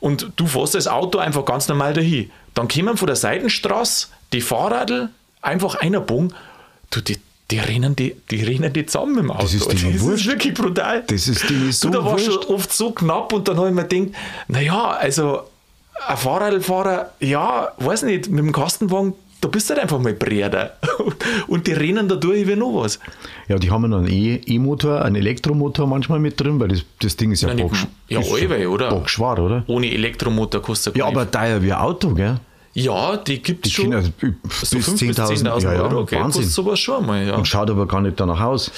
Und 0.00 0.32
du 0.36 0.46
fährst 0.46 0.74
das 0.74 0.88
Auto 0.88 1.18
einfach 1.18 1.44
ganz 1.44 1.68
normal 1.68 1.92
dahin. 1.92 2.30
Dann 2.54 2.66
kommen 2.66 2.96
von 2.96 3.06
der 3.06 3.16
Seitenstraße 3.16 4.08
die 4.32 4.40
Fahrradl 4.40 5.10
einfach 5.42 5.76
einer 5.76 6.00
Bogen. 6.00 6.32
Du, 6.90 7.00
die, 7.02 7.18
die 7.50 7.58
rennen 7.58 7.94
die, 7.94 8.16
die 8.30 8.42
rennen 8.42 8.72
die 8.72 8.86
zusammen 8.86 9.18
im 9.18 9.30
Auto. 9.30 9.42
Das 9.42 9.54
ist 9.54 9.66
das 9.72 9.82
ist 9.82 10.26
wirklich 10.26 10.54
brutal. 10.54 11.04
Das 11.06 11.28
ist 11.28 11.48
denen 11.48 11.72
so 11.72 11.88
du, 11.88 11.98
da 11.98 12.04
war 12.04 12.18
schon 12.18 12.38
oft 12.44 12.72
so 12.72 12.90
knapp 12.90 13.32
und 13.32 13.46
dann 13.48 13.56
habe 13.56 13.68
ich 13.68 13.74
mir 13.74 13.86
gedacht, 13.86 14.14
naja, 14.48 14.90
also 14.90 15.42
ein 16.06 16.16
Fahrradfahrer, 16.16 17.12
ja, 17.20 17.72
weiß 17.78 18.02
nicht, 18.02 18.28
mit 18.28 18.40
dem 18.40 18.52
Kastenwagen, 18.52 19.14
da 19.40 19.48
bist 19.48 19.68
du 19.68 19.74
halt 19.74 19.82
einfach 19.82 19.98
mal 19.98 20.14
Breder. 20.14 20.76
Und 21.46 21.66
die 21.66 21.72
rennen 21.72 22.08
da 22.08 22.16
durch 22.16 22.46
wie 22.46 22.56
noch 22.56 22.82
was. 22.82 22.98
Ja, 23.48 23.58
die 23.58 23.70
haben 23.70 23.82
ja 23.82 23.88
noch 23.88 23.98
einen 23.98 24.08
E-Motor, 24.10 25.02
einen 25.02 25.16
Elektromotor 25.16 25.86
manchmal 25.86 26.18
mit 26.18 26.40
drin, 26.40 26.58
weil 26.58 26.68
das, 26.68 26.84
das 27.00 27.16
Ding 27.16 27.32
ist 27.32 27.42
ja, 27.42 27.48
Nein, 27.48 27.58
bocksch, 27.58 27.86
ja, 28.08 28.18
allweil, 28.20 28.66
oder? 28.66 28.88
bockschwer, 28.90 29.38
oder? 29.38 29.64
Ohne 29.66 29.92
Elektromotor 29.92 30.62
kostet 30.62 30.96
Ja, 30.96 31.04
gar 31.04 31.12
aber 31.12 31.30
teuer 31.30 31.62
wie 31.62 31.72
ein 31.72 31.78
Auto, 31.78 32.14
gell? 32.14 32.36
Ja, 32.78 33.16
die 33.16 33.42
gibt 33.42 33.66
es 33.66 33.72
schon. 33.72 33.84
Kinder, 33.84 34.02
so 34.02 34.10
bis 34.76 34.84
5 34.84 35.00
bis 35.00 35.18
10.000 35.18 35.44
10.000 35.44 35.62
ja, 35.62 35.72
ja, 35.74 35.82
Euro, 35.82 36.00
okay, 36.00 36.16
Wahnsinn. 36.16 36.42
kostet 36.42 36.52
sowas 36.54 36.78
schon 36.78 37.06
mal, 37.06 37.26
ja. 37.26 37.34
Und 37.34 37.48
schaut 37.48 37.70
aber 37.70 37.86
gar 37.88 38.02
nicht 38.02 38.20
danach 38.20 38.40
aus. 38.40 38.70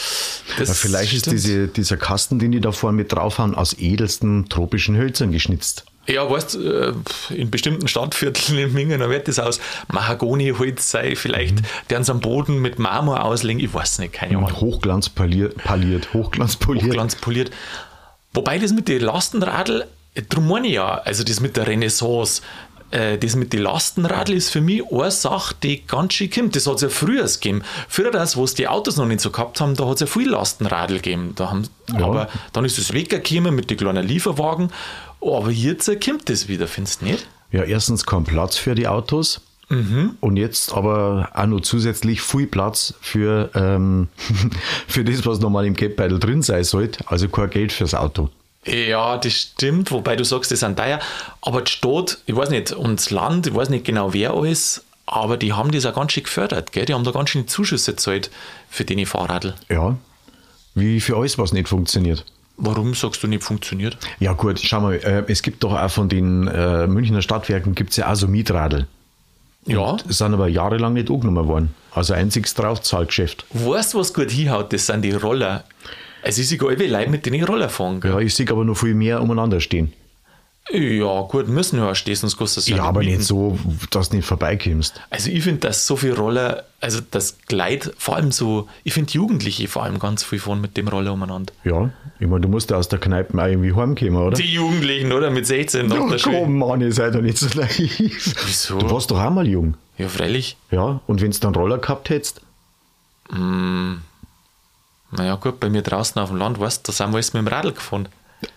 Das 0.56 0.78
vielleicht 0.78 1.12
ist 1.12 1.20
stimmt. 1.22 1.34
diese, 1.34 1.66
dieser 1.66 1.96
Kasten, 1.96 2.38
den 2.38 2.52
die 2.52 2.60
da 2.60 2.70
vorne 2.70 2.96
mit 2.96 3.12
drauf 3.12 3.38
haben, 3.38 3.56
aus 3.56 3.72
edelsten 3.72 4.48
tropischen 4.48 4.96
Hölzern 4.96 5.32
geschnitzt. 5.32 5.84
Ja, 6.06 6.30
weißt 6.30 6.54
du, 6.54 6.60
äh, 6.60 7.34
in 7.34 7.50
bestimmten 7.50 7.88
Stadtvierteln 7.88 8.56
in 8.58 8.72
Mingen, 8.72 9.00
da 9.00 9.10
wird 9.10 9.26
das 9.26 9.40
aus 9.40 9.58
Mahagoniholz 9.92 10.90
sein, 10.90 11.16
vielleicht 11.16 11.56
Mhm. 11.56 11.64
deren 11.90 12.04
sie 12.04 12.12
am 12.12 12.20
Boden 12.20 12.60
mit 12.62 12.78
Marmor 12.78 13.24
auslegen, 13.24 13.62
ich 13.62 13.74
weiß 13.74 13.98
nicht, 13.98 14.12
keine 14.14 14.38
Ahnung. 14.38 14.60
Hochglanz 14.60 15.08
poliert, 15.08 15.56
poliert, 15.64 16.14
Hochglanz 16.14 16.54
poliert. 16.56 16.86
Hochglanzpoliert. 16.86 17.50
Wobei 18.32 18.58
das 18.58 18.72
mit 18.72 18.88
den 18.88 19.00
Lastenradl, 19.02 19.86
drum 20.30 20.48
meine 20.48 20.68
ich 20.68 20.74
ja, 20.74 20.94
also 20.94 21.24
das 21.24 21.40
mit 21.40 21.56
der 21.56 21.66
Renaissance, 21.66 22.42
äh, 22.90 23.18
das 23.18 23.36
mit 23.36 23.52
den 23.52 23.62
Lastenradl 23.62 24.32
ist 24.32 24.50
für 24.50 24.60
mich 24.60 24.82
eine 24.90 25.10
Sache, 25.10 25.54
die 25.62 25.86
ganz 25.86 26.14
schön 26.14 26.30
kommt. 26.30 26.56
Das 26.56 26.66
hat 26.66 26.76
es 26.76 26.82
ja 26.82 26.88
früher 26.88 27.26
gegeben. 27.26 27.62
Früher, 27.88 28.10
das, 28.10 28.36
wo 28.36 28.44
es 28.44 28.54
die 28.54 28.68
Autos 28.68 28.96
noch 28.96 29.06
nicht 29.06 29.20
so 29.20 29.30
gehabt 29.30 29.60
haben, 29.60 29.74
da 29.74 29.86
hat 29.86 29.94
es 29.94 30.00
ja 30.00 30.06
viel 30.06 30.30
Lastenradl 30.30 30.96
gegeben. 30.96 31.32
Da 31.36 31.50
haben, 31.50 31.68
Aber 31.94 32.28
dann 32.52 32.64
ist 32.64 32.78
es 32.78 32.92
weggekommen 32.92 33.54
mit 33.54 33.70
den 33.70 33.76
kleinen 33.76 34.06
Lieferwagen. 34.06 34.70
Aber 35.20 35.50
jetzt 35.50 35.88
äh, 35.88 35.96
kommt 35.96 36.28
das 36.28 36.48
wieder, 36.48 36.66
findest 36.66 37.02
du 37.02 37.06
nicht? 37.06 37.26
Ja, 37.50 37.64
erstens 37.64 38.04
kein 38.04 38.24
Platz 38.24 38.56
für 38.56 38.74
die 38.74 38.88
Autos. 38.88 39.40
Mhm. 39.70 40.16
Und 40.20 40.36
jetzt 40.36 40.72
aber 40.72 41.30
auch 41.34 41.46
noch 41.46 41.60
zusätzlich 41.60 42.22
viel 42.22 42.46
Platz 42.46 42.94
für, 43.00 43.50
ähm, 43.54 44.08
für 44.86 45.04
das, 45.04 45.26
was 45.26 45.40
nochmal 45.40 45.66
im 45.66 45.74
Geldbeutel 45.74 46.18
drin 46.18 46.42
sein 46.42 46.64
sollte. 46.64 47.04
Also 47.06 47.28
kein 47.28 47.50
Geld 47.50 47.72
fürs 47.72 47.94
Auto. 47.94 48.30
Ja, 48.64 49.16
das 49.16 49.32
stimmt, 49.32 49.90
wobei 49.90 50.16
du 50.16 50.24
sagst, 50.24 50.50
die 50.50 50.56
sind 50.56 50.76
teuer. 50.76 50.98
Aber 51.42 51.62
die 51.62 51.70
Stadt, 51.70 52.18
ich 52.26 52.36
weiß 52.36 52.50
nicht, 52.50 52.72
und 52.72 53.00
das 53.00 53.10
Land, 53.10 53.46
ich 53.46 53.54
weiß 53.54 53.70
nicht 53.70 53.84
genau 53.84 54.12
wer 54.12 54.34
alles, 54.34 54.84
aber 55.06 55.36
die 55.36 55.52
haben 55.52 55.70
das 55.70 55.86
auch 55.86 55.94
ganz 55.94 56.12
schön 56.12 56.24
gefördert. 56.24 56.72
Gell? 56.72 56.84
Die 56.84 56.94
haben 56.94 57.04
da 57.04 57.12
ganz 57.12 57.30
schön 57.30 57.48
Zuschüsse 57.48 57.92
gezahlt 57.92 58.30
für 58.68 58.84
die 58.84 59.06
Fahrradl. 59.06 59.54
Ja. 59.68 59.96
Wie 60.74 61.00
für 61.00 61.16
alles, 61.16 61.38
was 61.38 61.52
nicht 61.52 61.68
funktioniert. 61.68 62.24
Warum 62.58 62.94
sagst 62.94 63.22
du 63.22 63.28
nicht 63.28 63.44
funktioniert? 63.44 63.96
Ja 64.18 64.32
gut, 64.32 64.58
schau 64.60 64.80
mal, 64.80 64.94
äh, 64.94 65.24
es 65.28 65.42
gibt 65.42 65.62
doch 65.62 65.72
auch 65.72 65.90
von 65.90 66.08
den 66.08 66.48
äh, 66.48 66.86
Münchner 66.88 67.22
Stadtwerken 67.22 67.74
gibt 67.74 67.90
es 67.90 67.96
ja 67.96 68.10
auch 68.10 68.16
so 68.16 68.26
Mietradl. 68.26 68.86
Ja. 69.64 69.96
Das 70.06 70.18
sind 70.18 70.34
aber 70.34 70.48
jahrelang 70.48 70.94
nicht 70.94 71.10
angenommen 71.10 71.46
worden. 71.46 71.74
Also 71.92 72.14
einziges 72.14 72.54
Draufzahlgeschäft. 72.54 73.44
Weißt 73.50 73.94
du, 73.94 73.98
was 73.98 74.12
gut 74.12 74.30
hinhaut? 74.30 74.72
Das 74.72 74.86
sind 74.86 75.02
die 75.02 75.12
Roller. 75.12 75.64
Es 76.22 76.38
ist 76.38 76.52
egal, 76.52 76.78
wie 76.78 76.86
Leute 76.86 77.10
mit 77.10 77.24
denen 77.26 77.44
Roller 77.44 77.68
fahren. 77.68 78.00
Gell? 78.00 78.10
Ja, 78.12 78.18
ich 78.18 78.34
sehe 78.34 78.48
aber 78.50 78.64
noch 78.64 78.74
viel 78.76 78.94
mehr 78.94 79.22
umeinander 79.22 79.60
stehen. 79.60 79.92
Ja, 80.70 81.22
gut, 81.22 81.48
müssen 81.48 81.78
ja 81.78 81.94
stehen, 81.94 82.16
sonst 82.16 82.36
kostet 82.36 82.64
es 82.64 82.68
Ja, 82.68 82.82
aber 82.82 83.00
mieten. 83.00 83.16
nicht 83.16 83.26
so, 83.26 83.58
dass 83.90 84.10
du 84.10 84.16
nicht 84.16 84.26
vorbeikommst. 84.26 85.00
Also 85.08 85.30
ich 85.30 85.42
finde, 85.42 85.60
dass 85.60 85.86
so 85.86 85.96
viele 85.96 86.14
Roller, 86.18 86.64
also 86.82 87.00
das 87.10 87.38
Gleit, 87.46 87.94
vor 87.96 88.16
allem 88.16 88.32
so, 88.32 88.68
ich 88.84 88.92
finde 88.92 89.10
Jugendliche 89.14 89.66
vor 89.66 89.84
allem 89.84 89.98
ganz 89.98 90.24
viel 90.24 90.38
fahren 90.38 90.60
mit 90.60 90.76
dem 90.76 90.88
Roller 90.88 91.14
umeinander. 91.14 91.54
Ja, 91.64 91.88
ich 92.20 92.26
meine, 92.26 92.42
du 92.42 92.48
musst 92.48 92.68
ja 92.70 92.76
aus 92.76 92.88
der 92.88 92.98
Kneipe 92.98 93.40
auch 93.42 93.46
irgendwie 93.46 93.72
heimkommen, 93.72 94.16
oder? 94.16 94.36
Die 94.36 94.52
Jugendlichen, 94.52 95.10
oder? 95.12 95.30
Mit 95.30 95.46
16 95.46 95.86
nach 95.86 96.06
der 96.10 96.18
Schule. 96.18 96.40
komm, 96.40 96.58
Mann, 96.58 96.82
ihr 96.82 96.92
seid 96.92 97.14
doch 97.14 97.22
nicht 97.22 97.38
so 97.38 97.46
naiv. 97.58 98.34
Wieso? 98.46 98.76
Du 98.78 98.90
warst 98.90 99.10
doch 99.10 99.18
auch 99.22 99.30
mal 99.30 99.48
jung. 99.48 99.74
Ja, 99.96 100.08
freilich. 100.08 100.58
Ja, 100.70 101.00
und 101.06 101.22
wenn 101.22 101.30
du 101.30 101.38
dann 101.38 101.54
Roller 101.54 101.78
gehabt 101.78 102.10
hättest, 102.10 102.42
Naja, 105.10 105.36
gut, 105.36 105.58
bei 105.60 105.70
mir 105.70 105.82
draußen 105.82 106.20
auf 106.20 106.28
dem 106.28 106.38
Land, 106.38 106.60
weißt 106.60 106.86
du, 106.86 106.92
da 106.92 106.96
sind 106.96 107.10
wir 107.10 107.14
alles 107.16 107.32
mit 107.32 107.42
dem 107.42 107.48
Radl 107.48 107.72
gefahren. 107.72 108.08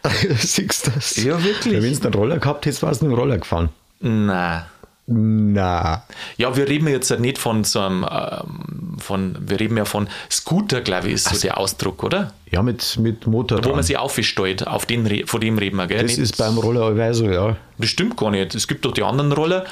siehst 0.38 0.88
du 0.88 0.92
das? 0.92 1.16
Ja, 1.18 1.42
wirklich. 1.44 1.74
Ja, 1.74 1.82
wenn 1.82 1.94
du 1.94 2.04
einen 2.06 2.14
Roller 2.14 2.40
gehabt 2.40 2.66
hättest, 2.66 2.84
warst 2.84 3.02
du 3.02 3.06
mit 3.06 3.14
dem 3.16 3.20
Roller 3.20 3.38
gefahren. 3.38 3.70
Nein. 4.00 4.64
Na. 5.08 6.04
Ja, 6.38 6.56
wir 6.56 6.68
reden 6.70 6.88
jetzt 6.88 7.10
nicht 7.20 7.38
von 7.38 7.64
so 7.64 7.80
einem, 7.82 8.06
ähm, 8.10 8.98
von, 9.00 9.36
wir 9.42 9.60
reden 9.60 9.76
ja 9.76 9.84
von 9.86 10.08
Scooter, 10.30 10.82
glaube 10.82 11.08
ich, 11.08 11.16
ist 11.16 11.28
so 11.30 11.40
der 11.40 11.58
Ausdruck, 11.58 12.04
oder? 12.04 12.34
Ja, 12.50 12.62
mit, 12.62 12.98
mit 13.00 13.28
Motor 13.28 13.58
Wo 13.58 13.62
dran. 13.62 13.72
man 13.76 13.84
sich 13.84 13.98
aufstellt, 13.98 14.68
auf 14.68 14.86
den, 14.86 15.28
von 15.28 15.42
dem 15.42 15.58
reden 15.58 15.76
wir, 15.78 15.88
gell? 15.88 16.02
Das 16.04 16.12
Nicht- 16.12 16.20
ist 16.20 16.38
beim 16.38 16.58
Roller 16.58 16.84
allweil 16.84 17.14
so, 17.14 17.30
ja. 17.30 17.58
das 17.78 17.90
stimmt 17.90 18.16
gar 18.16 18.30
nicht. 18.32 18.54
Es 18.56 18.68
gibt 18.68 18.86
doch 18.86 18.94
die 18.94 19.04
anderen 19.04 19.32
Roller, 19.34 19.66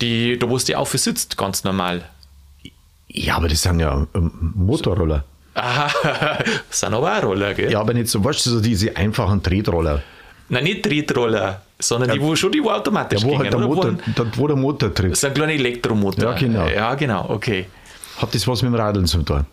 die, 0.00 0.38
da 0.38 0.48
wo 0.48 0.56
es 0.56 0.64
die 0.64 0.76
auf 0.76 0.92
sitzt, 0.92 1.36
ganz 1.36 1.64
normal. 1.64 2.02
Ja, 3.08 3.36
aber 3.36 3.48
das 3.48 3.62
sind 3.62 3.80
ja 3.80 4.06
ähm, 4.14 4.52
Motorroller. 4.54 5.24
Aha, 5.56 6.38
das 6.68 6.80
sind 6.80 6.92
aber 6.94 7.18
auch 7.18 7.22
Roller, 7.22 7.54
gell? 7.54 7.70
Ja, 7.72 7.80
aber 7.80 7.94
nicht 7.94 8.08
so, 8.08 8.22
weißt 8.22 8.46
du, 8.46 8.50
so 8.50 8.60
diese 8.60 8.94
einfachen 8.96 9.42
Tretroller. 9.42 10.02
Nein, 10.48 10.64
nicht 10.64 10.82
Tretroller, 10.84 11.62
sondern 11.78 12.10
die, 12.12 12.20
wo 12.20 12.36
schon 12.36 12.52
die 12.52 12.62
wo 12.62 12.70
automatisch 12.70 13.20
Ja, 13.20 13.26
wo 13.26 13.30
gingen, 13.30 13.42
halt 13.44 13.52
der? 13.54 13.60
Wo 13.62 13.74
Motor, 13.74 13.90
ein- 13.90 14.14
da, 14.14 14.24
wo 14.36 14.46
der 14.46 14.56
Motor 14.56 14.94
tritt. 14.94 15.12
Das 15.12 15.18
ist 15.18 15.24
ein 15.24 15.34
kleiner 15.34 15.52
Elektromotor. 15.52 16.24
Ja, 16.24 16.32
genau. 16.38 16.66
Ja, 16.68 16.94
genau, 16.94 17.26
okay. 17.30 17.66
Hat 18.18 18.34
das 18.34 18.46
was 18.46 18.62
mit 18.62 18.72
dem 18.72 18.76
Radeln 18.76 19.06
zu 19.06 19.22
tun? 19.22 19.44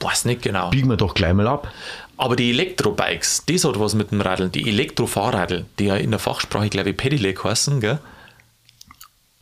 Weiß 0.00 0.24
nicht 0.24 0.42
genau. 0.42 0.70
Biegen 0.70 0.88
wir 0.90 0.96
doch 0.96 1.14
gleich 1.14 1.32
mal 1.34 1.46
ab. 1.46 1.68
Aber 2.16 2.34
die 2.36 2.50
Elektrobikes, 2.50 3.44
das 3.46 3.64
hat 3.64 3.78
was 3.78 3.94
mit 3.94 4.10
dem 4.10 4.20
Radeln. 4.20 4.50
Die 4.50 4.68
Elektrofahrradl, 4.68 5.66
die 5.78 5.84
ja 5.86 5.96
in 5.96 6.10
der 6.10 6.18
Fachsprache, 6.18 6.68
glaube 6.68 6.90
ich, 6.90 6.96
Pedelec 6.96 7.44
heißen, 7.44 7.80
gell? 7.80 7.98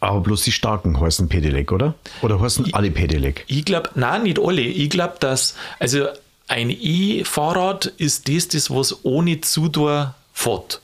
Aber 0.00 0.20
bloß 0.20 0.42
die 0.42 0.52
starken 0.52 1.00
heißen 1.00 1.28
Pedelec, 1.28 1.72
oder? 1.72 1.94
Oder 2.22 2.40
heißen 2.40 2.74
alle 2.74 2.90
Pedelec? 2.90 3.44
Ich 3.46 3.64
glaube, 3.64 3.90
nein, 3.94 4.24
nicht 4.24 4.38
alle. 4.38 4.60
Ich 4.60 4.90
glaube, 4.90 5.14
dass, 5.20 5.54
also 5.78 6.06
ein 6.48 6.70
E-Fahrrad 6.70 7.86
ist 7.86 8.28
das, 8.28 8.48
das 8.48 8.70
was 8.70 9.04
ohne 9.04 9.40
Zudor 9.40 10.14
fährt, 10.32 10.80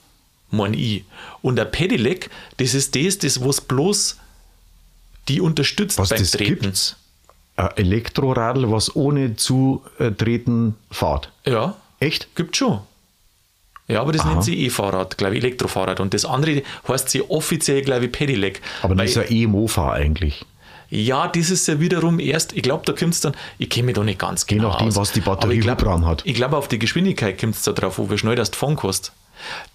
mein 0.50 0.74
ich. 0.74 1.04
Und 1.42 1.60
ein 1.60 1.70
Pedelec, 1.70 2.30
das 2.56 2.74
ist 2.74 2.96
das, 2.96 3.18
das 3.18 3.44
was 3.44 3.60
bloß 3.60 4.16
die 5.28 5.40
unterstützt 5.40 5.98
Was 5.98 6.08
beim 6.08 6.18
das 6.18 6.30
Treten. 6.32 6.60
gibt's? 6.62 6.96
Ein 7.56 7.68
Elektroradl, 7.76 8.70
was 8.72 8.96
ohne 8.96 9.36
Zutreten 9.36 10.74
fährt. 10.90 11.30
Ja, 11.46 11.76
Echt? 12.00 12.34
gibt 12.34 12.56
schon. 12.56 12.80
Ja, 13.88 14.00
aber 14.00 14.12
das 14.12 14.24
nennt 14.24 14.44
sie 14.44 14.64
E-Fahrrad, 14.66 15.18
glaube 15.18 15.36
ich, 15.36 15.42
Elektrofahrrad. 15.42 16.00
Und 16.00 16.14
das 16.14 16.24
andere 16.24 16.62
heißt 16.88 17.10
sie 17.10 17.22
offiziell, 17.28 17.82
glaube 17.82 18.06
ich, 18.06 18.12
Pedelec. 18.12 18.60
Aber 18.82 18.94
das 18.94 19.10
ist 19.10 19.18
ein 19.18 19.26
E-Mofa 19.30 19.92
eigentlich. 19.92 20.44
Ja, 20.88 21.26
das 21.26 21.50
ist 21.50 21.66
ja 21.68 21.80
wiederum 21.80 22.20
erst, 22.20 22.52
ich 22.52 22.62
glaube, 22.62 22.84
da 22.84 22.92
kommt 22.92 23.14
es 23.14 23.20
dann, 23.20 23.32
ich 23.58 23.70
kenne 23.70 23.86
mich 23.86 23.94
da 23.94 24.04
nicht 24.04 24.18
ganz 24.18 24.42
Je 24.48 24.56
genau 24.56 24.68
nachdem, 24.68 24.88
aus. 24.88 24.96
was 24.96 25.12
die 25.12 25.20
Batterie 25.20 25.58
glaub- 25.58 25.80
Hubraum 25.80 26.06
hat. 26.06 26.22
Ich 26.26 26.34
glaube, 26.34 26.56
auf 26.56 26.68
die 26.68 26.78
Geschwindigkeit 26.78 27.40
kommt 27.40 27.54
es 27.54 27.62
da 27.62 27.72
drauf, 27.72 27.98
wo 27.98 28.10
wie 28.10 28.18
schnell 28.18 28.36
das 28.36 28.50
fahren 28.50 28.76
kannst. 28.76 29.12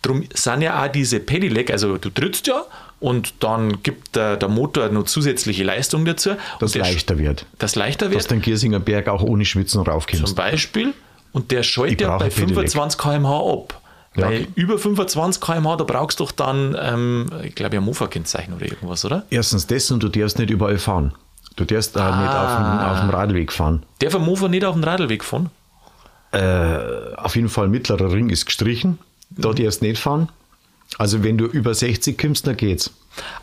Darum 0.03 0.23
sind 0.33 0.61
ja 0.61 0.83
auch 0.83 0.87
diese 0.87 1.19
Pedelec, 1.19 1.71
also 1.71 1.97
du 1.97 2.09
trittst 2.11 2.45
ja 2.47 2.63
und 2.99 3.33
dann 3.43 3.81
gibt 3.83 4.15
der, 4.15 4.37
der 4.37 4.47
Motor 4.47 4.89
noch 4.89 5.03
zusätzliche 5.05 5.63
Leistung 5.63 6.05
dazu. 6.05 6.31
Das 6.59 6.75
leichter 6.75 7.17
wird. 7.17 7.45
Das 7.57 7.75
leichter 7.75 8.05
Dass 8.05 8.13
wird, 8.13 8.25
du 8.31 8.35
den 8.35 8.41
Giersinger 8.43 8.79
Berg 8.79 9.07
auch 9.09 9.23
ohne 9.23 9.43
Schwitzen 9.43 9.83
zum 9.83 9.91
raufkommst. 9.91 10.35
Beispiel. 10.35 10.93
Und 11.33 11.51
der 11.51 11.63
schaltet 11.63 12.01
ja 12.01 12.17
bei 12.17 12.25
ein 12.25 12.31
Pedelec. 12.31 12.49
25 12.71 12.99
km/h 12.99 13.53
ab. 13.53 13.81
Ja. 14.17 14.27
Weil 14.29 14.47
über 14.55 14.77
25 14.77 15.41
km/h, 15.41 15.75
da 15.77 15.83
brauchst 15.85 16.19
du 16.19 16.25
doch 16.25 16.31
dann, 16.31 16.75
ähm, 16.79 17.29
ich 17.43 17.55
glaube, 17.55 17.77
ein 17.77 17.83
Mofa-Kennzeichen 17.83 18.53
oder 18.53 18.65
irgendwas, 18.65 19.05
oder? 19.05 19.25
Erstens 19.29 19.67
das 19.67 19.89
und 19.91 20.01
du 20.03 20.09
darfst 20.09 20.37
nicht 20.39 20.49
überall 20.49 20.77
fahren. 20.79 21.13
Du 21.55 21.63
darfst 21.65 21.95
Ah. 21.97 22.21
nicht 22.21 22.29
auf 22.29 22.55
dem, 22.57 22.79
auf 22.91 22.99
dem 23.01 23.09
Radweg 23.11 23.53
fahren. 23.53 23.83
Darf 23.99 24.15
ein 24.15 24.21
Mofa 24.23 24.47
nicht 24.47 24.65
auf 24.65 24.73
dem 24.75 24.83
Radlweg 24.83 25.23
fahren? 25.23 25.49
Auf 27.15 27.35
jeden 27.35 27.49
Fall 27.49 27.67
mittlerer 27.69 28.11
Ring 28.11 28.29
ist 28.29 28.45
gestrichen. 28.45 28.99
Da 29.29 29.53
darfst 29.53 29.81
du 29.81 29.85
nicht 29.85 29.99
fahren. 29.99 30.29
Also 30.97 31.23
wenn 31.23 31.37
du 31.37 31.45
über 31.45 31.73
60 31.73 32.17
kommst, 32.17 32.45
dann 32.47 32.57
geht's. 32.57 32.91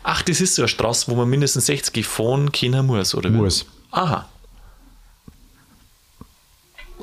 Ach, 0.03 0.21
das 0.21 0.39
ist 0.41 0.55
so 0.55 0.61
eine 0.63 0.69
Straße, 0.69 1.09
wo 1.11 1.15
man 1.15 1.29
mindestens 1.29 1.65
60 1.65 2.05
fahren 2.05 2.51
können 2.51 2.85
muss, 2.85 3.13
oder? 3.15 3.29
Muss. 3.29 3.65
Aha, 3.91 4.25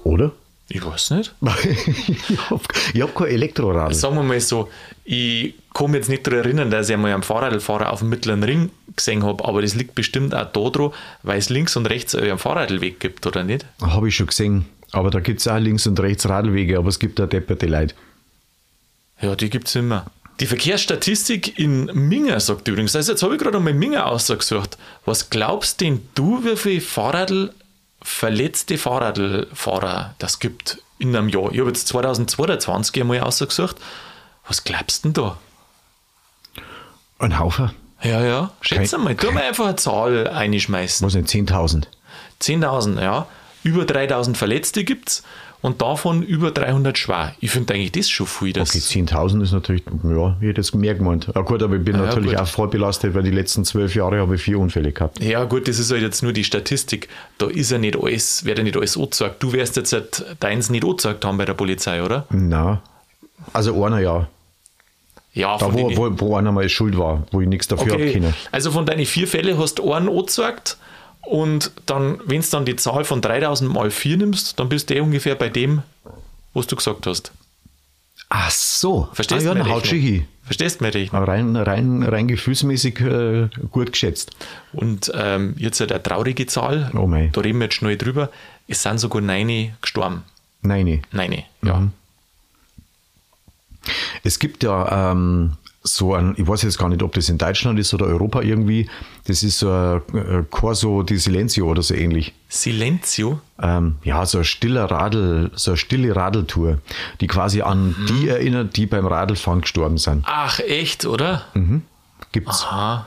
Oder? 0.05 0.33
Ich 0.75 0.85
weiß 0.85 1.11
nicht. 1.11 1.35
ich 1.43 2.39
habe 2.51 2.61
hab 3.01 3.15
kein 3.15 3.27
Elektroradl. 3.27 3.95
Sagen 3.95 4.17
wir 4.17 4.23
mal 4.23 4.41
so, 4.41 4.71
ich 5.05 5.55
mich 5.89 5.95
jetzt 5.95 6.09
nicht 6.09 6.27
daran 6.27 6.41
erinnern, 6.41 6.71
dass 6.71 6.89
ich 6.89 6.95
einmal 6.95 7.13
einen 7.13 7.23
Fahrradfahrer 7.23 7.93
auf 7.93 7.99
dem 7.99 8.09
mittleren 8.09 8.43
Ring 8.43 8.71
gesehen 8.97 9.23
habe, 9.23 9.45
aber 9.45 9.61
das 9.61 9.75
liegt 9.75 9.95
bestimmt 9.95 10.35
auch 10.35 10.51
daran, 10.53 10.93
weil 11.23 11.39
es 11.39 11.51
links 11.51 11.77
und 11.77 11.87
rechts 11.87 12.15
einen 12.15 12.39
Fahrradweg 12.39 13.01
gibt, 13.01 13.27
oder 13.27 13.45
nicht? 13.45 13.67
Habe 13.83 14.09
ich 14.09 14.17
schon 14.17 14.29
gesehen. 14.29 14.65
Aber 14.93 15.11
da 15.11 15.21
gibt 15.21 15.41
es 15.41 15.49
auch 15.49 15.59
links 15.59 15.87
und 15.87 16.01
rechts 16.01 16.29
Radlwege, 16.29 16.79
aber 16.79 16.89
es 16.89 16.99
gibt 16.99 17.21
auch 17.21 17.29
depperte 17.29 17.67
Leute. 17.67 17.95
Ja, 19.21 19.37
die 19.37 19.51
gibt 19.51 19.69
es 19.69 19.75
immer. 19.75 20.07
Die 20.41 20.47
Verkehrsstatistik 20.47 21.59
in 21.59 21.87
Minga 21.87 22.41
sagt 22.41 22.67
übrigens, 22.67 22.97
also 22.97 23.13
jetzt 23.13 23.23
habe 23.23 23.35
ich 23.35 23.41
gerade 23.41 23.59
einmal 23.59 23.75
Minga 23.75 24.05
ausgesucht. 24.05 24.79
Was 25.05 25.31
glaubst 25.31 25.81
denn 25.81 26.01
du, 26.15 26.45
wie 26.45 26.57
viele 26.57 26.81
Fahrradl, 26.81 27.53
verletzte 28.03 28.79
Fahrradlfahrer 28.79 30.15
das 30.19 30.39
gibt 30.39 30.83
in 30.99 31.15
einem 31.15 31.29
Jahr? 31.29 31.53
Ich 31.53 31.61
habe 31.61 31.69
jetzt 31.69 31.89
2022 31.89 33.01
einmal 33.01 33.21
ausgesucht. 33.21 33.77
Was 34.47 34.65
glaubst 34.65 35.05
denn 35.05 35.13
da? 35.13 35.39
Ein 37.19 37.39
Haufen? 37.39 37.71
Ja, 38.03 38.21
ja, 38.25 38.51
schätze 38.61 38.99
mal. 38.99 39.15
Tu 39.15 39.31
mal 39.31 39.45
einfach 39.45 39.67
eine 39.67 39.77
Zahl 39.77 40.29
einschmeißen. 40.29 41.07
Was 41.07 41.15
nicht, 41.15 41.29
10.000. 41.29 41.85
10.000, 42.41 43.01
ja. 43.01 43.27
Über 43.63 43.83
3.000 43.85 44.35
Verletzte 44.35 44.83
gibt 44.83 45.09
es 45.09 45.23
und 45.63 45.81
davon 45.81 46.23
über 46.23 46.51
300 46.51 46.99
schwer. 46.99 47.35
Ich 47.41 47.51
finde 47.53 47.73
eigentlich 47.73 47.93
das 47.93 48.11
schon 48.11 48.27
viel. 48.27 48.53
Das 48.53 48.71
Okay, 48.71 48.81
10.000 48.81 49.43
ist 49.45 49.53
natürlich, 49.53 49.85
ja, 50.03 50.37
ich 50.41 50.49
hätte 50.49 50.61
es 50.61 50.75
mehr 50.75 50.95
gemeint. 50.95 51.29
Ja 51.35 51.41
gut, 51.43 51.63
aber 51.63 51.77
ich 51.77 51.85
bin 51.85 51.95
Ja, 51.97 52.03
natürlich 52.03 52.33
gut. 52.33 52.41
auch 52.41 52.47
voll 52.49 52.69
belastet, 52.69 53.15
weil 53.15 53.23
die 53.23 53.31
letzten 53.31 53.65
zwölf 53.65 53.95
Jahre 53.95 54.19
habe 54.19 54.35
ich 54.35 54.43
vier 54.43 54.59
Unfälle 54.59 54.91
gehabt. 54.93 55.23
Ja, 55.23 55.45
gut, 55.45 55.69
das 55.69 55.79
ist 55.79 55.91
halt 55.93 56.03
jetzt 56.03 56.23
nur 56.23 56.33
die 56.33 56.43
Statistik. 56.45 57.09
Da 57.39 57.47
ist 57.47 57.71
ja 57.71 57.79
nicht 57.79 57.97
alles, 57.97 58.45
wird 58.45 58.59
ja 58.59 58.65
nicht 58.65 58.77
alles 58.77 58.97
angezeigt. 58.97 59.43
Du 59.43 59.53
wirst 59.53 59.77
jetzt 59.77 59.93
halt 59.93 60.25
deins 60.41 60.69
nicht 60.69 60.85
angezeigt 60.85 61.25
haben 61.25 61.39
bei 61.39 61.45
der 61.45 61.55
Polizei, 61.55 62.03
oder? 62.03 62.27
Na, 62.31 62.83
also 63.53 63.83
einer 63.85 64.01
ja. 64.01 64.27
Ja, 65.35 65.57
Da, 65.57 65.67
von 65.71 65.75
wo, 65.75 65.97
wo, 65.97 66.21
wo 66.21 66.37
einer 66.37 66.53
mal 66.53 66.69
schuld 66.69 66.99
war, 66.99 67.23
wo 67.31 67.41
ich 67.41 67.49
nichts 67.49 67.69
dafür 67.69 67.95
okay. 67.95 68.13
können. 68.13 68.35
Also 68.51 68.71
von 68.71 68.85
deinen 68.85 69.07
vier 69.07 69.27
Fällen 69.29 69.59
hast 69.59 69.79
du 69.79 69.93
einen 69.93 70.09
angezeigt 70.09 70.77
und 71.23 71.71
dann, 71.87 72.21
wenn 72.27 72.41
du 72.41 72.47
dann 72.51 72.65
die 72.65 72.77
Zahl 72.77 73.05
von 73.05 73.21
3000 73.21 73.73
mal 73.73 73.91
4 73.91 74.17
nimmst, 74.19 74.59
dann 74.59 74.69
bist 74.69 74.91
du 74.91 74.95
eh 74.95 75.01
ungefähr 75.01 75.35
bei 75.35 75.49
dem, 75.49 75.83
was 76.53 76.67
du 76.67 76.77
gesagt 76.77 77.07
hast. 77.07 77.33
Ach 78.29 78.51
so. 78.51 79.09
Verstehst 79.13 79.47
ah, 79.47 79.55
ja, 79.55 79.63
du 79.63 79.71
haut 79.71 79.87
schon 79.87 79.99
hin. 79.99 80.27
Verstehst 80.45 80.81
du 80.81 80.85
meine 80.85 80.95
Rechnung? 80.95 81.23
Rein, 81.25 81.57
rein, 81.57 82.03
rein 82.03 82.29
gefühlsmäßig 82.29 83.01
äh, 83.01 83.49
gut 83.71 83.93
geschätzt. 83.93 84.33
Und 84.73 85.13
ähm, 85.15 85.55
jetzt 85.59 85.81
halt 85.81 85.93
eine 85.93 86.03
traurige 86.03 86.47
Zahl, 86.47 86.91
Oh 86.95 87.07
mei. 87.07 87.31
da 87.33 87.41
reden 87.41 87.59
wir 87.59 87.65
jetzt 87.67 87.75
schnell 87.75 87.97
drüber, 87.97 88.31
es 88.69 88.83
sind 88.83 88.99
sogar 88.99 89.21
neun 89.21 89.73
gestorben. 89.81 90.25
Nein. 90.63 91.03
Nein, 91.13 91.45
ja. 91.63 91.79
Mhm. 91.79 91.93
Es 94.23 94.39
gibt 94.39 94.63
ja 94.63 95.13
ähm, 95.13 95.57
so 95.85 96.15
ein, 96.15 96.35
ich 96.37 96.47
weiß 96.47 96.63
jetzt 96.63 96.79
gar 96.79 96.89
nicht, 96.89 97.03
ob 97.03 97.13
das 97.15 97.29
in 97.29 97.39
Deutschland 97.39 97.79
ist 97.79 97.93
oder 97.93 98.07
Europa 98.07 98.41
irgendwie, 98.43 98.89
das 99.27 99.43
ist 99.43 99.59
so 99.59 99.71
ein 99.71 100.01
äh, 100.17 100.45
Corso 100.49 101.03
di 101.03 101.17
Silenzio 101.17 101.67
oder 101.69 101.83
so 101.83 101.95
ähnlich. 101.95 102.33
Silenzio? 102.49 103.41
Ähm, 103.61 103.97
ja, 104.05 104.25
so 104.25 104.39
ein 104.39 104.45
stiller 104.45 104.85
Radl, 104.85 105.51
so 105.55 105.73
eine 105.73 105.79
stille 105.79 106.15
Radeltour, 106.15 106.79
die 107.21 107.27
quasi 107.27 107.63
an 107.63 107.97
Mhm. 107.99 108.07
die 108.07 108.29
erinnert, 108.29 108.77
die 108.77 108.87
beim 108.87 109.07
Radlfahren 109.07 109.63
gestorben 109.63 109.99
sind. 109.99 110.25
Ach, 110.29 110.61
echt, 110.61 111.05
oder? 111.05 111.47
Gibt's. 112.31 112.65
Aha. 112.65 113.07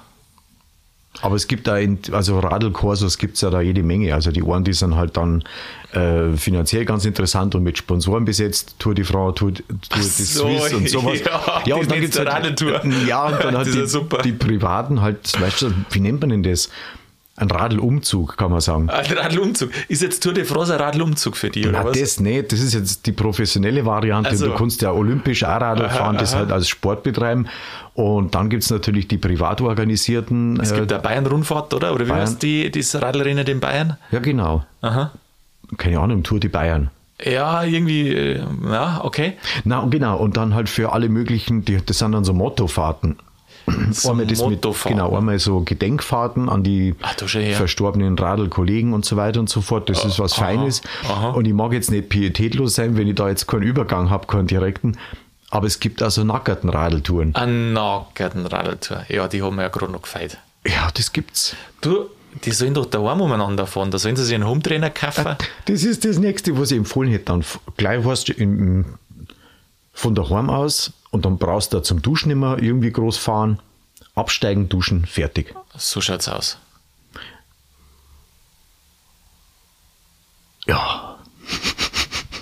Aber 1.22 1.36
es 1.38 1.48
gibt 1.48 1.68
da, 1.68 1.78
in, 1.78 2.00
also 2.12 2.40
Radlkursus 2.40 3.18
gibt 3.18 3.36
es 3.36 3.42
ja 3.42 3.50
da 3.50 3.62
jede 3.62 3.84
Menge. 3.84 4.14
Also 4.14 4.32
die 4.32 4.44
einen, 4.44 4.66
die 4.66 4.74
sind 4.74 4.96
halt 4.98 5.16
dann 5.16 5.46
äh, 5.96 6.36
finanziell 6.36 6.86
ganz 6.86 7.06
interessant 7.06 7.56
und 7.56 7.64
mit 7.64 7.78
Sponsoren 7.78 8.26
besetzt. 8.26 8.76
Tour 8.80 8.94
de 8.94 9.06
France, 9.06 9.36
Tour, 9.36 9.54
Tour 9.54 9.66
de 9.70 10.02
so, 10.02 10.48
Suisse 10.48 10.76
und 10.76 10.90
sowas. 10.90 11.20
ja, 11.66 11.76
und 11.76 11.92
die 11.92 12.00
gibt's 12.00 12.18
letzte 12.18 12.32
Radeltour. 12.32 12.82
Ja, 13.08 13.26
und 13.28 13.44
dann 13.44 13.58
halt 13.58 13.68
ja 13.68 13.82
die, 13.82 13.88
super. 13.88 14.22
die 14.22 14.32
Privaten 14.32 15.02
halt, 15.02 15.40
weißt 15.40 15.64
du, 15.64 15.74
wie 15.92 16.00
nennt 16.00 16.22
man 16.22 16.30
denn 16.30 16.44
das? 16.44 16.70
Ein 17.38 17.52
Radlumzug, 17.52 18.38
kann 18.38 18.52
man 18.52 18.62
sagen. 18.62 18.90
Ein 18.90 19.06
Radlumzug. 19.06 19.70
Ist 19.90 20.02
jetzt 20.02 20.24
Tour 20.24 20.34
de 20.34 20.46
France 20.46 20.74
ein 20.74 20.80
Radlumzug 20.80 21.36
für 21.36 21.50
dich, 21.50 21.68
oder 21.68 21.80
Na, 21.80 21.86
was? 21.86 22.00
das 22.00 22.20
nicht. 22.22 22.52
Das 22.54 22.62
ist 22.62 22.74
jetzt 22.74 23.06
die 23.06 23.12
professionelle 23.12 23.86
Variante. 23.86 24.30
Ach 24.32 24.38
so. 24.38 24.46
Du 24.48 24.56
kannst 24.56 24.82
ja 24.82 24.92
olympisch 24.92 25.44
auch 25.44 25.60
Radl 25.60 25.90
fahren, 25.90 26.18
das 26.18 26.34
halt 26.34 26.52
als 26.52 26.70
Sport 26.70 27.04
betreiben. 27.04 27.48
Und 27.94 28.36
dann 28.36 28.50
gibt 28.50 28.64
es 28.64 28.70
natürlich 28.70 29.10
die 29.10 29.18
privat 29.18 29.60
organisierten. 29.60 30.60
es 30.62 30.72
äh, 30.72 30.80
gibt 30.80 30.94
eine 30.94 31.02
Bayern-Rundfahrt, 31.02 31.74
oder? 31.74 31.94
Oder 31.94 32.06
wie 32.06 32.10
Bayern. 32.10 32.22
heißt 32.22 32.42
die, 32.42 32.72
das 32.72 33.02
Radlrennen 33.02 33.46
in 33.46 33.60
Bayern? 33.60 33.98
ja, 34.12 34.20
genau. 34.20 34.66
Aha. 34.82 35.12
Keine 35.78 36.00
Ahnung, 36.00 36.24
Tour 36.24 36.40
de 36.40 36.50
Bayern. 36.50 36.90
Ja, 37.24 37.64
irgendwie, 37.64 38.10
äh, 38.10 38.44
ja, 38.70 39.02
okay. 39.04 39.34
Na, 39.64 39.86
genau. 39.90 40.18
Und 40.18 40.38
dann 40.38 40.54
halt 40.54 40.70
für 40.70 40.92
alle 40.92 41.08
möglichen, 41.10 41.64
die, 41.64 41.80
das 41.86 42.00
sind 42.00 42.12
dann 42.12 42.26
so 42.26 42.34
Mottofahrten. 42.34 43.18
So 43.92 44.12
einmal 44.12 44.28
das 44.28 44.46
mit, 44.46 44.62
genau, 44.84 45.18
einmal 45.18 45.40
so 45.40 45.62
Gedenkfahrten 45.62 46.50
an 46.50 46.62
die 46.64 46.94
Ach, 47.02 47.16
her. 47.34 47.58
verstorbenen 47.58 48.18
Radlkollegen 48.18 48.94
und 48.94 49.06
so 49.06 49.16
weiter 49.16 49.40
und 49.40 49.50
so 49.50 49.62
fort. 49.62 49.90
Das 49.90 50.06
ist 50.06 50.20
was 50.20 50.34
aha, 50.34 50.46
Feines. 50.46 50.82
aha. 51.04 51.30
Und 51.30 51.46
ich 51.46 51.54
mag 51.54 51.74
jetzt 51.74 51.90
nicht 51.90 52.10
pietätlos 52.10 52.76
sein, 52.76 52.96
wenn 52.96 53.08
ich 53.08 53.16
da 53.16 53.28
jetzt 53.28 53.48
keinen 53.48 53.64
Übergang 53.64 54.12
habe, 54.12 54.28
keinen 54.28 54.46
direkten. 54.46 54.98
Aber 55.50 55.66
es 55.66 55.80
gibt 55.80 56.04
also 56.04 56.24
nackerten 56.24 56.70
Radeltouren. 56.70 57.34
Ein 57.34 57.74
nackerten 57.74 58.46
Radltour. 58.46 59.06
Ja, 59.10 59.28
die 59.28 59.42
haben 59.42 59.56
wir 59.56 59.64
ja 59.64 59.70
gerade 59.70 59.92
noch 59.92 60.04
gefeiert. 60.04 60.38
Ja, 60.68 60.90
das 60.94 61.12
gibt's. 61.12 61.56
Du, 61.82 62.06
die 62.44 62.52
sollen 62.52 62.74
doch 62.74 62.86
daheim 62.86 63.22
umeinander 63.22 63.68
fahren. 63.68 63.92
Da 63.92 63.98
sollen 63.98 64.16
sie 64.16 64.26
sich 64.26 64.36
einen 64.36 64.48
Hometrainer 64.48 64.90
kaufen. 64.90 65.36
Das 65.66 65.84
ist 65.84 66.06
das 66.06 66.18
nächste, 66.18 66.58
was 66.58 66.72
ich 66.72 66.78
empfohlen 66.78 67.12
hätte. 67.12 67.26
Dann 67.26 67.46
gleich 67.78 68.04
weißt 68.04 68.30
du, 68.30 68.34
im, 68.34 68.98
von 69.94 70.16
daheim 70.16 70.50
aus 70.50 70.92
und 71.12 71.26
dann 71.26 71.38
brauchst 71.38 71.74
du 71.74 71.80
zum 71.82 72.02
Duschen 72.02 72.32
immer 72.32 72.62
irgendwie 72.62 72.92
groß 72.92 73.18
fahren. 73.18 73.60
Absteigen, 74.16 74.70
duschen, 74.70 75.06
fertig. 75.06 75.54
So 75.76 76.02
schaut's 76.02 76.28
aus. 76.28 76.58
Ja. 80.68 81.18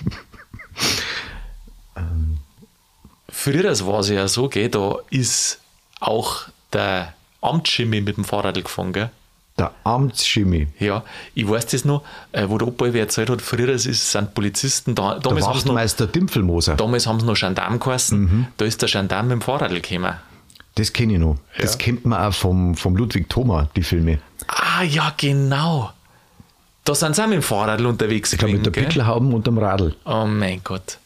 Früher 3.28 3.64
war 3.86 4.00
es 4.00 4.08
ja 4.08 4.26
so, 4.26 4.48
gell, 4.48 4.70
da 4.70 4.96
ist 5.10 5.60
auch 6.00 6.46
der 6.72 7.12
Amtsschimmi 7.42 8.00
mit 8.00 8.16
dem 8.16 8.24
Fahrrad 8.24 8.54
gefahren, 8.54 8.94
gell? 8.94 9.10
Der 9.56 9.70
Amtsschimmi. 9.84 10.66
Ja, 10.80 11.04
ich 11.34 11.48
weiß 11.48 11.66
das 11.66 11.84
noch, 11.84 12.02
äh, 12.32 12.48
wo 12.48 12.58
der 12.58 12.66
Opa 12.66 12.86
erzählt 12.88 13.30
hat, 13.30 13.40
früher 13.40 13.68
ist, 13.68 13.84
sind 13.84 14.34
Polizisten 14.34 14.96
da. 14.96 15.12
Der 15.14 15.20
Damals 15.20 15.46
haben 15.46 15.52
sie 15.58 15.66
noch, 15.66 15.74
Wachtmeister 15.74 16.06
Dimpfelmoser. 16.08 16.74
damals 16.74 17.06
haben 17.06 17.20
sie 17.20 17.26
noch 17.26 17.38
Gendarm 17.38 17.78
geheißen. 17.78 18.48
Da 18.56 18.64
ist 18.64 18.82
der 18.82 18.88
Gendarm 18.88 19.28
mit 19.28 19.34
dem 19.36 19.40
Fahrrad 19.42 19.70
gekommen. 19.70 20.14
Das 20.74 20.92
kenne 20.92 21.12
ich 21.12 21.18
noch. 21.20 21.36
Das 21.56 21.74
Ja. 21.74 21.78
kennt 21.78 22.04
man 22.04 22.20
auch 22.20 22.34
vom, 22.34 22.74
vom 22.74 22.96
Ludwig 22.96 23.28
Thoma, 23.30 23.68
die 23.76 23.84
Filme. 23.84 24.18
Ah, 24.48 24.82
ja, 24.82 25.12
genau. 25.16 25.90
Da 26.82 26.94
sind 26.96 27.14
sie 27.14 27.22
auch 27.22 27.28
mit 27.28 27.36
dem 27.36 27.42
Fahrrad 27.42 27.80
unterwegs 27.80 28.32
Ich 28.32 28.38
glaube, 28.40 28.54
mit 28.54 28.66
der 28.66 28.72
gell? 28.72 28.84
Pickelhauben 28.84 29.32
und 29.34 29.46
dem 29.46 29.56
Radl. 29.58 29.94
Oh 30.04 30.24
mein 30.26 30.62
Gott. 30.64 30.98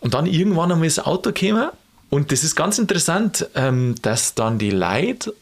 Und 0.00 0.12
dann 0.12 0.26
irgendwann 0.26 0.72
einmal 0.72 0.88
das 0.88 0.98
Auto 0.98 1.30
gekommen 1.32 1.70
und 2.10 2.32
das 2.32 2.42
ist 2.42 2.56
ganz 2.56 2.78
interessant, 2.80 3.48
ähm, 3.54 3.94
dass 4.02 4.34
dann 4.34 4.58
die 4.58 4.70
Leute, 4.70 5.32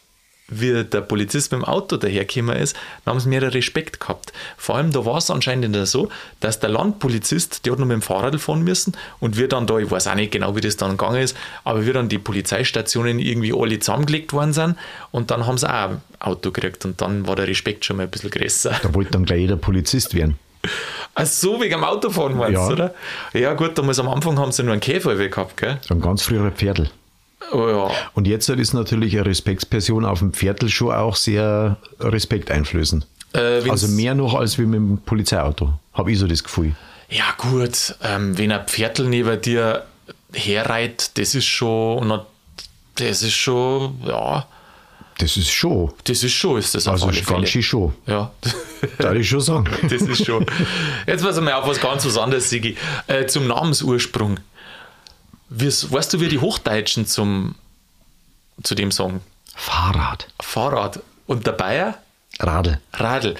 wie 0.61 0.85
der 0.85 1.01
Polizist 1.01 1.53
mit 1.53 1.63
dem 1.63 1.65
Auto 1.65 1.97
dahergekommen 1.97 2.57
ist, 2.57 2.77
dann 3.05 3.15
haben 3.15 3.21
sie 3.21 3.29
mehr 3.29 3.43
Respekt 3.55 4.01
gehabt. 4.01 4.33
Vor 4.57 4.77
allem, 4.77 4.91
da 4.93 5.05
war 5.05 5.19
es 5.19 5.31
anscheinend 5.31 5.75
so, 5.87 6.09
dass 6.41 6.61
der 6.61 6.71
Landpolizist, 6.71 7.65
der 7.67 7.73
hat 7.73 7.79
noch 7.81 7.87
mit 7.87 7.95
dem 7.95 8.03
Fahrrad 8.03 8.41
fahren 8.41 8.63
müssen 8.63 8.93
und 9.21 9.37
wir 9.37 9.49
dann 9.49 9.67
da, 9.67 9.79
ich 9.79 9.91
weiß 9.91 10.07
auch 10.09 10.15
nicht 10.15 10.33
genau, 10.33 10.57
wie 10.57 10.61
das 10.61 10.77
dann 10.77 10.93
gegangen 10.93 11.23
ist, 11.23 11.37
aber 11.65 11.85
wir 11.87 11.93
dann 11.93 12.09
die 12.09 12.19
Polizeistationen 12.19 13.19
irgendwie 13.19 13.53
alle 13.57 13.79
zusammengelegt 13.79 14.33
worden 14.33 14.53
sind 14.53 14.77
und 15.11 15.31
dann 15.31 15.47
haben 15.47 15.59
sie 15.59 15.69
auch 15.69 15.91
ein 15.91 16.01
Auto 16.21 16.51
gekriegt 16.51 16.85
und 16.85 17.01
dann 17.01 17.27
war 17.27 17.37
der 17.37 17.49
Respekt 17.49 17.85
schon 17.85 17.97
mal 17.97 18.05
ein 18.05 18.11
bisschen 18.11 18.31
größer. 18.31 18.75
Da 18.83 18.95
wollte 18.95 19.11
dann 19.13 19.25
gleich 19.25 19.41
jeder 19.41 19.57
Polizist 19.57 20.15
werden. 20.15 20.39
Ach 21.15 21.27
so, 21.27 21.61
wegen 21.61 21.73
dem 21.73 21.85
Autofahren 21.85 22.37
meinst 22.37 22.55
Ja. 22.55 22.69
oder? 22.69 22.95
Ja, 23.35 23.53
gut, 23.55 23.77
damals 23.77 23.99
am 23.99 24.09
Anfang 24.09 24.39
haben 24.39 24.53
sie 24.53 24.63
nur 24.63 24.73
einen 24.73 24.81
Käfer 24.81 25.17
gehabt, 25.17 25.57
gell? 25.57 25.79
So 25.83 25.95
ein 25.95 26.01
ganz 26.01 26.23
früher 26.23 26.51
Pferdl. 26.53 26.89
Oh 27.53 27.69
ja. 27.69 27.91
Und 28.15 28.27
jetzt 28.27 28.49
ist 28.49 28.73
natürlich 28.73 29.15
eine 29.15 29.27
Respektsperson 29.27 30.05
auf 30.05 30.21
dem 30.21 30.33
Pferdl 30.33 30.69
schon 30.69 30.93
auch 30.95 31.17
sehr 31.17 31.77
respekteinflößend. 32.01 33.07
Äh, 33.35 33.69
also 33.69 33.89
mehr 33.89 34.15
noch 34.15 34.35
als 34.35 34.59
wie 34.59 34.67
mit 34.67 34.79
dem 34.79 34.99
Polizeiauto. 34.99 35.73
Habe 35.93 36.13
ich 36.13 36.19
so 36.19 36.27
das 36.27 36.43
Gefühl. 36.43 36.75
Ja, 37.09 37.35
gut, 37.37 37.95
ähm, 38.03 38.37
wenn 38.39 38.53
ein 38.53 38.67
Pferdl 38.67 39.09
neben 39.09 39.41
dir 39.41 39.85
herreiht, 40.33 41.11
das 41.19 41.35
ist 41.35 41.45
schon, 41.45 42.21
das 42.95 43.23
ist 43.23 43.35
schon, 43.35 44.01
ja, 44.07 44.47
Das 45.19 45.37
ist 45.37 45.51
schon. 45.51 45.93
das 46.05 46.23
ist 46.23 46.33
schon, 46.33 46.59
ist 46.59 46.75
das 46.75 46.87
auf 46.87 46.95
Also 46.95 47.11
ist 47.11 47.27
ganz 47.27 47.51
schön 47.51 47.63
schon. 47.63 47.93
Ja, 48.07 48.31
Darf 48.99 49.15
ich 49.15 49.29
schon 49.29 49.41
sagen. 49.41 49.69
das 49.83 50.03
ist 50.03 50.25
schon. 50.25 50.47
Jetzt 51.07 51.23
pass 51.23 51.41
mal 51.41 51.53
auf 51.53 51.69
was 51.69 51.81
ganz 51.81 52.05
was 52.07 52.17
anderes, 52.17 52.49
Sigi. 52.49 52.77
Äh, 53.07 53.27
zum 53.27 53.47
Namensursprung. 53.47 54.39
Weißt 55.55 56.15
du, 56.15 56.21
wie 56.21 56.29
die 56.29 56.39
Hochdeutschen 56.39 57.07
zum, 57.07 57.55
zu 58.63 58.75
dem 58.75 58.91
sagen? 58.91 59.21
Fahrrad. 59.55 60.29
Fahrrad. 60.41 61.01
Und 61.27 61.47
der 61.47 61.53
Bayer? 61.53 61.99
Radl. 62.41 62.81
Radl. 62.95 63.37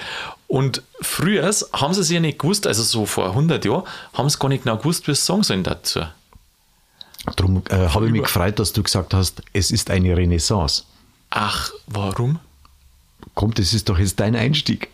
Und 0.47 0.83
früher 1.01 1.51
haben 1.73 1.93
sie 1.93 2.01
es 2.01 2.09
ja 2.11 2.19
nicht 2.19 2.39
gewusst, 2.39 2.67
also 2.67 2.83
so 2.83 3.05
vor 3.05 3.29
100 3.29 3.65
Jahren, 3.65 3.83
haben 4.13 4.29
sie 4.29 4.37
gar 4.37 4.49
nicht 4.49 4.63
genau 4.63 4.77
gewusst, 4.77 5.07
wie 5.07 5.15
sie 5.15 5.21
sagen 5.21 5.43
sollen 5.43 5.63
dazu. 5.63 6.01
Darum 7.35 7.63
äh, 7.69 7.87
habe 7.87 8.05
ich 8.05 8.11
mich 8.11 8.23
gefreut, 8.23 8.59
dass 8.59 8.73
du 8.73 8.83
gesagt 8.83 9.13
hast, 9.13 9.41
es 9.53 9.71
ist 9.71 9.89
eine 9.89 10.15
Renaissance. 10.15 10.83
Ach, 11.29 11.71
warum? 11.87 12.39
Komm, 13.33 13.53
das 13.53 13.73
ist 13.73 13.89
doch 13.89 13.97
jetzt 13.97 14.19
dein 14.19 14.35
Einstieg. 14.35 14.89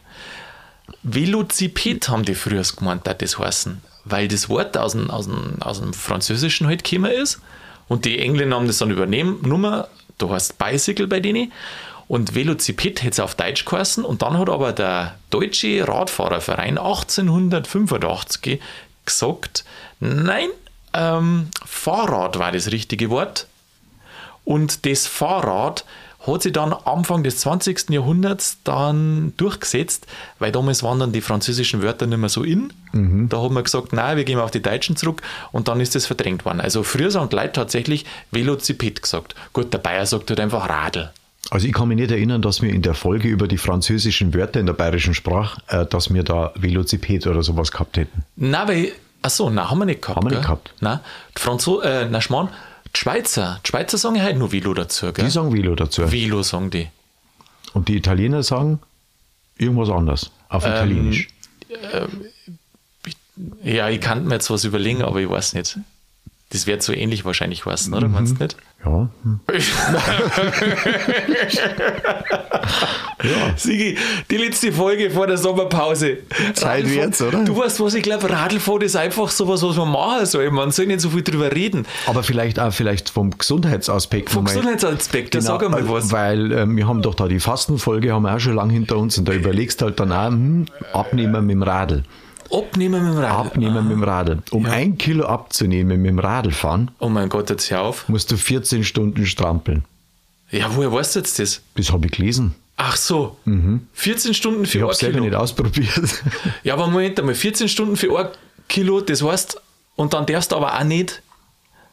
Velociped 1.03 2.07
haben 2.07 2.23
die 2.23 2.35
früher 2.35 2.63
gemeint, 2.63 3.05
das 3.05 3.37
heißen, 3.37 3.81
weil 4.09 4.27
das 4.27 4.49
Wort 4.49 4.77
aus 4.77 4.93
dem, 4.93 5.09
aus 5.09 5.25
dem, 5.25 5.61
aus 5.61 5.79
dem 5.79 5.93
Französischen 5.93 6.67
halt 6.67 6.83
gekommen 6.83 7.11
ist. 7.11 7.39
Und 7.87 8.05
die 8.05 8.19
Engländer 8.19 8.55
haben 8.55 8.67
das 8.67 8.77
dann 8.77 8.91
übernehmen, 8.91 9.39
Nummer, 9.41 9.87
da 10.17 10.29
heißt 10.29 10.57
Bicycle 10.57 11.07
bei 11.07 11.19
denen. 11.19 11.51
Und 12.07 12.33
Velociped 12.33 13.03
hätte 13.03 13.11
es 13.11 13.19
auf 13.19 13.35
Deutsch 13.35 13.65
geheißen. 13.65 14.03
Und 14.03 14.21
dann 14.21 14.37
hat 14.37 14.49
aber 14.49 14.73
der 14.73 15.15
Deutsche 15.29 15.87
Radfahrerverein 15.87 16.77
1885 16.77 18.59
gesagt, 19.05 19.63
nein, 19.99 20.49
ähm, 20.93 21.49
Fahrrad 21.65 22.39
war 22.39 22.51
das 22.51 22.71
richtige 22.71 23.09
Wort. 23.09 23.47
Und 24.43 24.85
das 24.87 25.05
Fahrrad 25.05 25.85
hat 26.31 26.43
sich 26.43 26.53
dann 26.53 26.73
Anfang 26.73 27.23
des 27.23 27.39
20. 27.39 27.89
Jahrhunderts 27.89 28.57
dann 28.63 29.33
durchgesetzt, 29.37 30.07
weil 30.39 30.51
damals 30.51 30.83
waren 30.83 30.99
dann 30.99 31.11
die 31.11 31.21
französischen 31.21 31.81
Wörter 31.81 32.07
nicht 32.07 32.19
mehr 32.19 32.29
so 32.29 32.43
in. 32.43 32.73
Da 32.91 33.41
hat 33.41 33.51
man 33.51 33.63
gesagt, 33.63 33.93
nein, 33.93 34.17
wir 34.17 34.23
gehen 34.23 34.39
auf 34.39 34.51
die 34.51 34.61
Deutschen 34.61 34.95
zurück 34.95 35.21
und 35.51 35.67
dann 35.67 35.79
ist 35.79 35.93
das 35.93 36.07
verdrängt 36.07 36.43
worden. 36.45 36.59
Also 36.59 36.83
früher 36.83 37.11
haben 37.13 37.29
die 37.29 37.35
Leute 37.35 37.53
tatsächlich 37.53 38.05
Velociped 38.31 39.01
gesagt. 39.01 39.35
Gut, 39.53 39.71
der 39.73 39.77
Bayer 39.77 40.05
sagt 40.05 40.29
halt 40.29 40.39
einfach 40.39 40.67
Radl. 40.67 41.11
Also 41.51 41.67
ich 41.67 41.73
kann 41.73 41.87
mich 41.87 41.97
nicht 41.97 42.11
erinnern, 42.11 42.41
dass 42.41 42.61
wir 42.61 42.69
in 42.69 42.81
der 42.81 42.93
Folge 42.93 43.27
über 43.27 43.47
die 43.47 43.57
französischen 43.57 44.33
Wörter 44.33 44.59
in 44.59 44.65
der 44.65 44.73
bayerischen 44.73 45.13
Sprache, 45.13 45.61
äh, 45.67 45.85
dass 45.85 46.13
wir 46.13 46.23
da 46.23 46.51
Velociped 46.55 47.27
oder 47.27 47.43
sowas 47.43 47.71
gehabt 47.71 47.97
hätten. 47.97 48.23
Nein, 48.35 48.67
weil, 48.67 48.91
achso, 49.21 49.49
nein, 49.49 49.69
haben 49.69 49.79
wir 49.79 49.85
nicht 49.85 50.01
gehabt. 50.01 50.17
Haben 50.17 50.25
wir 50.25 50.29
nicht 50.31 50.39
gell? 50.39 50.47
gehabt. 50.47 50.73
Nein, 50.79 50.99
Franzo 51.35 51.81
äh, 51.81 52.07
na 52.09 52.21
Schmarrn, 52.21 52.49
die 52.95 52.99
Schweizer, 52.99 53.59
die 53.63 53.67
Schweizer 53.69 53.97
sagen 53.97 54.21
halt 54.21 54.37
nur 54.37 54.51
Velo 54.51 54.73
dazu, 54.73 55.11
gell? 55.13 55.25
Die 55.25 55.31
sagen 55.31 55.53
Velo 55.53 55.75
dazu. 55.75 56.11
Velo 56.11 56.43
sagen 56.43 56.69
die. 56.71 56.87
Und 57.73 57.87
die 57.87 57.97
Italiener 57.97 58.43
sagen 58.43 58.79
irgendwas 59.57 59.89
anderes. 59.89 60.31
Auf 60.49 60.65
Ähm, 60.65 60.71
Italienisch. 60.71 61.27
Ja, 63.63 63.89
ich 63.89 64.01
kann 64.01 64.25
mir 64.25 64.35
jetzt 64.35 64.49
was 64.49 64.63
überlegen, 64.65 65.01
aber 65.01 65.19
ich 65.21 65.29
weiß 65.29 65.53
nicht. 65.53 65.77
Das 66.49 66.65
wird 66.67 66.81
so 66.83 66.91
ähnlich 66.93 67.25
wahrscheinlich 67.25 67.65
heißen, 67.65 67.93
oder? 67.93 68.07
Mhm. 68.07 68.13
Meinst 68.13 68.39
du 68.39 68.43
nicht? 68.43 68.57
Ja, 68.85 69.09
hm. 69.23 69.39
ja. 73.23 73.57
Sigi, 73.57 73.97
die 74.31 74.37
letzte 74.37 74.71
Folge 74.71 75.11
vor 75.11 75.27
der 75.27 75.37
Sommerpause. 75.37 76.19
Zeit 76.53 76.89
wird's, 76.89 77.21
oder? 77.21 77.43
Du 77.43 77.57
weißt 77.57 77.81
was, 77.81 77.93
ich 77.93 78.03
glaube, 78.03 78.29
Radlfahren 78.29 78.83
ist 78.83 78.95
einfach 78.95 79.29
sowas, 79.31 79.61
was 79.63 79.75
man 79.75 79.91
machen 79.91 80.25
soll. 80.25 80.49
Man 80.51 80.71
soll 80.71 80.85
nicht 80.85 81.01
so 81.01 81.09
viel 81.09 81.23
drüber 81.23 81.51
reden. 81.51 81.85
aber 82.07 82.23
vielleicht 82.23 82.57
auch 82.57 82.71
vielleicht 82.71 83.09
vom 83.09 83.37
Gesundheitsaspekt. 83.37 84.29
Vom 84.29 84.45
Gesundheitsaspekt, 84.45 85.35
da 85.35 85.41
sag 85.41 85.61
einmal 85.61 85.89
was. 85.89 86.13
Weil 86.13 86.49
äh, 86.53 86.65
wir 86.65 86.87
haben 86.87 87.01
doch 87.01 87.15
da 87.15 87.27
die 87.27 87.41
Fastenfolge, 87.41 88.13
haben 88.13 88.23
wir 88.23 88.33
auch 88.33 88.39
schon 88.39 88.55
lange 88.55 88.71
hinter 88.71 88.95
uns 88.97 89.17
und 89.17 89.27
da 89.27 89.33
überlegst 89.39 89.81
halt 89.81 89.99
dann 89.99 90.13
auch, 90.13 90.27
hm, 90.27 90.67
abnehmen 90.93 91.45
mit 91.45 91.55
dem 91.55 91.63
Radl. 91.63 92.03
Abnehmen 92.51 93.03
mit 93.03 93.13
dem 93.13 93.19
Radl. 93.19 93.47
Abnehmen 93.47 93.83
mit 93.87 93.91
dem 93.97 94.03
Radl. 94.03 94.39
Um 94.51 94.65
ein 94.65 94.97
Kilo 94.97 95.25
abzunehmen 95.25 96.01
mit 96.01 96.09
dem 96.09 96.19
Radl 96.19 96.51
fahren, 96.51 96.91
Oh 96.99 97.09
mein 97.09 97.29
Gott, 97.29 97.49
jetzt 97.49 97.69
hör 97.71 97.81
auf. 97.81 98.07
musst 98.09 98.31
du 98.31 98.37
14 98.37 98.83
Stunden 98.83 99.25
strampeln. 99.25 99.83
Ja, 100.51 100.67
woher 100.75 100.91
weißt 100.91 101.15
du 101.15 101.19
jetzt 101.19 101.37
das? 101.39 101.61
Das 101.75 101.91
habe 101.91 102.07
ich 102.07 102.11
gelesen. 102.13 102.55
Ach 102.77 102.95
so. 102.95 103.37
14 103.93 104.33
Stunden 104.33 104.65
für 104.65 104.77
Ich 104.79 104.83
habe 104.83 104.93
selber 104.95 105.15
Kilo. 105.19 105.25
nicht 105.25 105.35
ausprobiert. 105.35 106.23
Ja, 106.63 106.73
aber 106.73 106.87
Moment 106.87 107.19
einmal, 107.19 107.35
14 107.35 107.67
Stunden 107.69 107.95
für 107.97 108.17
ein 108.17 108.27
Kilo, 108.67 109.01
das 109.01 109.21
heißt, 109.23 109.61
und 109.95 110.13
dann 110.13 110.25
darfst 110.25 110.51
du 110.51 110.55
aber 110.55 110.79
auch 110.79 110.83
nicht, 110.83 111.21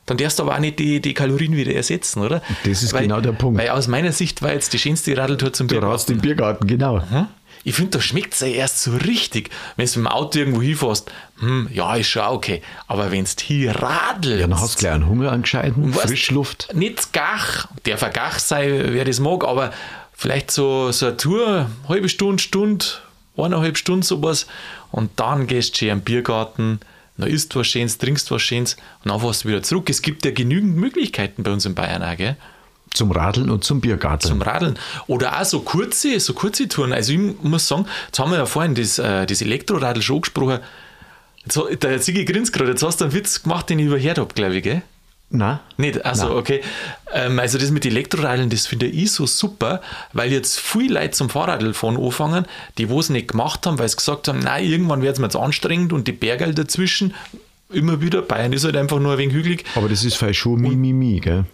dann 0.07 0.17
darfst 0.17 0.39
du 0.39 0.45
aber 0.45 0.55
auch 0.55 0.61
nicht 0.61 0.79
die, 0.79 1.01
die 1.01 1.13
Kalorien 1.13 1.57
wieder 1.57 1.75
ersetzen, 1.75 2.21
oder? 2.23 2.41
Das 2.65 2.83
ist 2.85 2.95
genau 2.97 3.21
der 3.21 3.33
Punkt. 3.33 3.61
Weil 3.61 3.71
aus 3.71 3.89
meiner 3.89 4.13
Sicht 4.13 4.41
war 4.43 4.53
jetzt 4.53 4.73
die 4.73 4.79
schönste 4.79 5.17
Radltour 5.17 5.53
zum 5.53 5.67
Du 5.67 5.75
Bier. 5.81 5.83
ratst 5.89 6.09
im 6.11 6.21
Biergarten, 6.21 6.67
genau. 6.69 7.01
Hm? 7.11 7.27
Ich 7.67 7.75
finde, 7.75 7.99
da 7.99 8.01
schmeckt 8.01 8.33
es 8.35 8.41
ja 8.41 8.47
erst 8.47 8.81
so 8.81 8.93
richtig. 8.93 9.51
Wenn 9.75 9.87
du 9.87 9.99
mit 9.99 10.07
dem 10.07 10.07
Auto 10.07 10.39
irgendwo 10.39 10.63
hinfährst, 10.63 11.11
hm, 11.41 11.69
ja, 11.73 11.97
ist 11.97 12.07
schon 12.07 12.23
okay. 12.23 12.63
Aber 12.87 13.11
wenn 13.11 13.25
du 13.25 13.31
hier 13.43 13.73
radelst, 13.75 14.41
Ja, 14.41 14.47
dann 14.47 14.61
hast 14.61 14.77
du 14.77 14.79
gleich 14.79 14.93
einen 14.93 15.09
Hunger 15.09 15.33
angescheiden, 15.33 15.93
Frischluft. 15.93 16.69
Nicht 16.75 17.13
Gach, 17.13 17.67
der 17.85 17.99
Vergach 17.99 18.39
sei, 18.39 18.85
wer 18.93 19.05
das 19.05 19.19
mag, 19.19 19.43
aber 19.43 19.73
vielleicht 20.13 20.53
so, 20.53 20.93
so 20.93 21.07
eine 21.07 21.17
Tour, 21.17 21.69
halbe 21.89 22.09
Stunde, 22.09 22.41
Stunde, 22.41 22.87
eineinhalb 23.37 23.77
Stunden 23.77 24.03
sowas 24.03 24.47
und 24.93 25.11
dann 25.17 25.49
gehst 25.49 25.75
du 25.75 25.79
schön 25.79 25.89
im 25.89 26.03
Biergarten, 26.03 26.79
dann 27.17 27.29
isst 27.29 27.57
was 27.57 27.67
Schönes, 27.67 27.99
trinkst 27.99 28.31
was 28.31 28.43
Schönes 28.43 28.77
und 29.03 29.11
dann 29.11 29.19
fährst 29.19 29.43
du 29.43 29.49
wieder 29.49 29.65
zurück. 29.65 29.91
Es 29.91 30.03
gibt 30.03 30.25
ja 30.25 30.31
genügend 30.31 30.77
Möglichkeiten 30.77 31.43
bei 31.43 31.51
uns 31.51 31.67
in 31.67 31.75
Bayern 31.75 32.05
auch, 32.05 32.17
gell? 32.17 32.37
Zum 32.97 33.11
Radeln 33.11 33.51
und 33.51 33.63
zum 33.63 33.83
Biergarten. 33.83 34.29
zum 34.29 34.41
Radeln. 34.41 34.79
Oder 35.07 35.39
auch 35.39 35.45
so 35.45 35.61
kurze, 35.61 36.19
so 36.19 36.33
kurze 36.33 36.67
Touren. 36.67 36.95
Also 36.95 37.13
ich 37.13 37.21
muss 37.43 37.69
sagen, 37.69 37.87
jetzt 38.07 38.19
haben 38.19 38.31
wir 38.31 38.39
ja 38.39 38.47
vorhin 38.47 38.75
das, 38.75 38.99
äh, 38.99 39.27
das 39.27 39.43
Elektroradl 39.43 40.01
schon 40.01 40.17
angesprochen. 40.17 40.61
Jetzt, 41.45 41.83
der 41.83 41.99
Sigi 41.99 42.25
grinst 42.25 42.55
gerade, 42.55 42.71
jetzt 42.71 42.83
hast 42.83 43.01
du 43.01 43.05
einen 43.05 43.13
Witz 43.13 43.43
gemacht, 43.43 43.69
den 43.69 43.79
ich 43.79 43.87
überhört 43.87 44.17
habe, 44.19 44.33
glaube 44.33 44.57
ich, 44.57 44.63
gell? 44.63 44.83
Nein? 45.29 45.59
Nicht, 45.77 46.07
also 46.07 46.29
Nein. 46.29 46.37
okay. 46.39 46.61
Ähm, 47.13 47.39
also 47.39 47.59
das 47.59 47.71
mit 47.71 47.85
Elektroradeln, 47.85 48.49
das 48.49 48.67
finde 48.67 48.87
ich 48.87 49.13
so 49.13 49.27
super, 49.27 49.83
weil 50.13 50.33
jetzt 50.33 50.59
viele 50.59 50.95
Leute 50.95 51.11
zum 51.11 51.29
Fahrradfahren 51.29 51.97
anfangen, 51.97 52.47
die 52.79 52.89
wo 52.89 53.01
es 53.01 53.11
nicht 53.11 53.29
gemacht 53.29 53.67
haben, 53.67 53.79
weil 53.79 53.89
sie 53.89 53.97
gesagt 53.97 54.29
haben, 54.29 54.39
nein, 54.39 54.65
irgendwann 54.65 55.03
wird 55.03 55.15
es 55.15 55.19
mir 55.19 55.27
jetzt 55.27 55.37
anstrengend 55.37 55.93
und 55.93 56.09
die 56.09 56.13
Berge 56.13 56.55
dazwischen, 56.55 57.13
immer 57.71 58.01
wieder, 58.01 58.23
Bayern 58.23 58.53
ist 58.53 58.65
halt 58.65 58.77
einfach 58.77 59.01
nur 59.01 59.13
ein 59.13 59.19
wenig 59.19 59.35
hügelig. 59.35 59.65
Aber 59.75 59.89
das 59.89 60.05
ist 60.05 60.17
vielleicht 60.17 60.39
schon 60.39 60.61
Mimimi, 60.61 61.21
gell? 61.21 61.45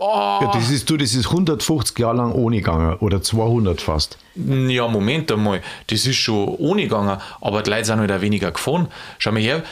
Oh, 0.00 0.38
Ja, 0.42 0.50
das 0.52 0.70
ist, 0.70 0.88
du, 0.88 0.96
das 0.96 1.14
ist 1.14 1.26
150 1.26 1.98
Jahre 1.98 2.16
lang 2.18 2.32
ohne 2.32 2.56
gegangen 2.58 2.96
oder 3.00 3.20
200 3.20 3.80
fast. 3.80 4.16
Ja, 4.36 4.86
Moment 4.86 5.30
einmal, 5.32 5.60
das 5.88 6.06
ist 6.06 6.16
schon 6.16 6.48
ohne 6.58 6.82
gegangen, 6.82 7.18
aber 7.40 7.62
die 7.62 7.70
Leute 7.70 7.84
sind 7.86 7.98
halt 8.00 8.12
auch 8.12 8.20
weniger 8.20 8.52
gefahren. 8.52 8.86
Schau 9.18 9.32
mal 9.32 9.40
her, 9.42 9.64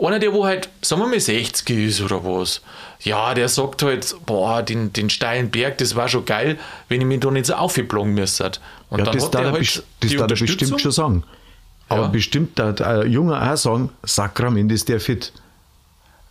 einer, 0.00 0.18
der 0.20 0.32
wo 0.32 0.44
halt, 0.46 0.68
sagen 0.82 1.02
wir 1.02 1.08
mal 1.08 1.18
60 1.20 1.68
ist 1.70 2.00
oder 2.00 2.24
was, 2.24 2.62
ja, 3.00 3.34
der 3.34 3.48
sagt 3.48 3.82
halt, 3.82 4.14
boah, 4.24 4.62
den, 4.62 4.92
den 4.92 5.10
steilen 5.10 5.50
Berg, 5.50 5.78
das 5.78 5.96
war 5.96 6.08
schon 6.08 6.24
geil, 6.24 6.58
wenn 6.88 7.00
ich 7.00 7.06
mich 7.06 7.20
da 7.20 7.30
nicht 7.32 7.46
so 7.46 7.54
aufgeblagen 7.54 8.14
müsste. 8.14 8.52
Und 8.90 8.98
Ja, 9.00 9.04
dann 9.04 9.14
das 9.14 9.24
hat 9.24 9.34
darf 9.34 9.42
der 9.42 9.50
er, 9.50 9.52
halt 9.54 9.84
das 10.00 10.10
darf 10.12 10.20
er 10.20 10.26
bestimmt 10.28 10.80
schon 10.80 10.92
sagen. 10.92 11.24
Aber 11.88 12.02
Ja. 12.02 12.08
bestimmt 12.08 12.58
darf 12.58 12.80
ein 12.80 13.10
Junger 13.10 13.52
auch 13.52 13.56
sagen, 13.56 13.90
Sakrament 14.04 14.70
ist 14.70 14.88
der 14.88 15.00
fit. 15.00 15.32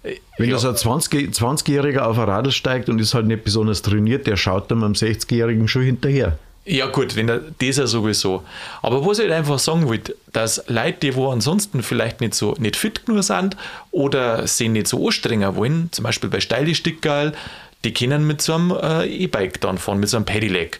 Wenn 0.03 0.49
ja. 0.49 0.55
da 0.55 0.59
so 0.59 0.69
ein 0.69 0.75
20 0.75 1.29
20-Jähriger 1.33 1.99
auf 1.99 2.17
ein 2.17 2.25
Radl 2.25 2.51
steigt 2.51 2.89
und 2.89 2.99
ist 2.99 3.13
halt 3.13 3.27
nicht 3.27 3.43
besonders 3.43 3.81
trainiert, 3.81 4.25
der 4.25 4.35
schaut 4.35 4.71
dann 4.71 4.83
am 4.83 4.93
60-Jährigen 4.93 5.67
schon 5.67 5.83
hinterher. 5.83 6.37
Ja 6.63 6.87
gut, 6.87 7.15
wenn 7.15 7.27
er, 7.27 7.39
das 7.59 7.77
ja 7.77 7.87
sowieso. 7.87 8.43
Aber 8.83 9.05
was 9.05 9.17
ich 9.17 9.25
halt 9.25 9.33
einfach 9.33 9.57
sagen 9.57 9.87
wollte, 9.87 10.15
dass 10.31 10.63
Leute, 10.67 10.99
die 11.01 11.15
wo 11.15 11.29
ansonsten 11.29 11.81
vielleicht 11.81 12.21
nicht 12.21 12.35
so 12.35 12.55
nicht 12.59 12.75
fit 12.75 13.05
genug 13.05 13.23
sind 13.23 13.57
oder 13.89 14.45
sie 14.45 14.69
nicht 14.69 14.87
so 14.87 15.05
anstrengen 15.05 15.55
wollen, 15.55 15.89
zum 15.91 16.03
Beispiel 16.03 16.29
bei 16.29 16.39
steile 16.39 16.75
Stickerl, 16.75 17.33
die 17.83 17.93
können 17.93 18.27
mit 18.27 18.43
so 18.43 18.53
einem 18.53 18.71
äh, 18.71 19.05
E-Bike 19.05 19.59
dann 19.61 19.79
fahren, 19.79 19.99
mit 19.99 20.09
so 20.09 20.17
einem 20.17 20.25
Pedelec. 20.25 20.79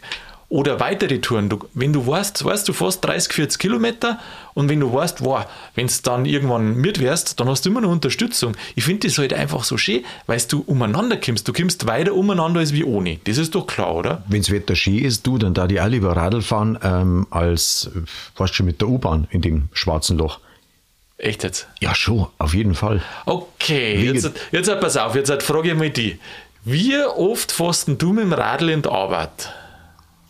Oder 0.52 0.80
weitere 0.80 1.18
Touren. 1.18 1.48
Du, 1.48 1.60
wenn 1.72 1.94
du 1.94 2.06
weißt, 2.06 2.44
weißt 2.44 2.68
du 2.68 2.74
fast 2.74 3.02
30, 3.06 3.32
40 3.32 3.58
Kilometer 3.58 4.18
und 4.52 4.68
wenn 4.68 4.80
du 4.80 4.92
weißt, 4.92 5.24
wow, 5.24 5.46
wenn 5.74 5.86
es 5.86 6.02
dann 6.02 6.26
irgendwann 6.26 6.76
mit 6.76 7.00
wärst, 7.00 7.40
dann 7.40 7.48
hast 7.48 7.64
du 7.64 7.70
immer 7.70 7.80
noch 7.80 7.90
Unterstützung. 7.90 8.54
Ich 8.74 8.84
finde 8.84 9.08
das 9.08 9.16
halt 9.16 9.32
einfach 9.32 9.64
so 9.64 9.78
schön, 9.78 10.04
weil 10.26 10.42
du 10.46 10.62
umeinander 10.66 11.16
kommst. 11.16 11.48
Du 11.48 11.54
kommst 11.54 11.86
weiter 11.86 12.12
umeinander 12.12 12.60
als 12.60 12.74
wie 12.74 12.84
ohne. 12.84 13.18
Das 13.24 13.38
ist 13.38 13.54
doch 13.54 13.66
klar, 13.66 13.94
oder? 13.94 14.24
Wenn 14.28 14.42
das 14.42 14.50
Wetter 14.50 14.76
schön 14.76 14.98
ist, 14.98 15.26
du, 15.26 15.38
dann 15.38 15.54
da 15.54 15.66
die 15.66 15.80
auch 15.80 15.86
lieber 15.86 16.14
Radl 16.14 16.42
fahren 16.42 16.78
ähm, 16.82 17.26
als, 17.30 17.90
weißt 18.36 18.58
du, 18.58 18.64
mit 18.64 18.82
der 18.82 18.88
U-Bahn 18.88 19.28
in 19.30 19.40
dem 19.40 19.70
schwarzen 19.72 20.18
Loch. 20.18 20.38
Echt 21.16 21.44
jetzt? 21.44 21.66
Ja, 21.80 21.94
schon, 21.94 22.26
auf 22.36 22.52
jeden 22.52 22.74
Fall. 22.74 23.00
Okay, 23.24 24.04
jetzt, 24.04 24.30
jetzt 24.50 24.80
pass 24.80 24.98
auf, 24.98 25.14
jetzt 25.14 25.42
frage 25.44 25.70
ich 25.70 25.78
mal 25.78 25.88
die. 25.88 26.18
Wie 26.62 26.94
oft 26.98 27.52
fährst 27.52 27.88
du 27.88 28.12
mit 28.12 28.24
dem 28.24 28.34
Radl 28.34 28.68
in 28.68 28.82
die 28.82 28.90
Arbeit? 28.90 29.50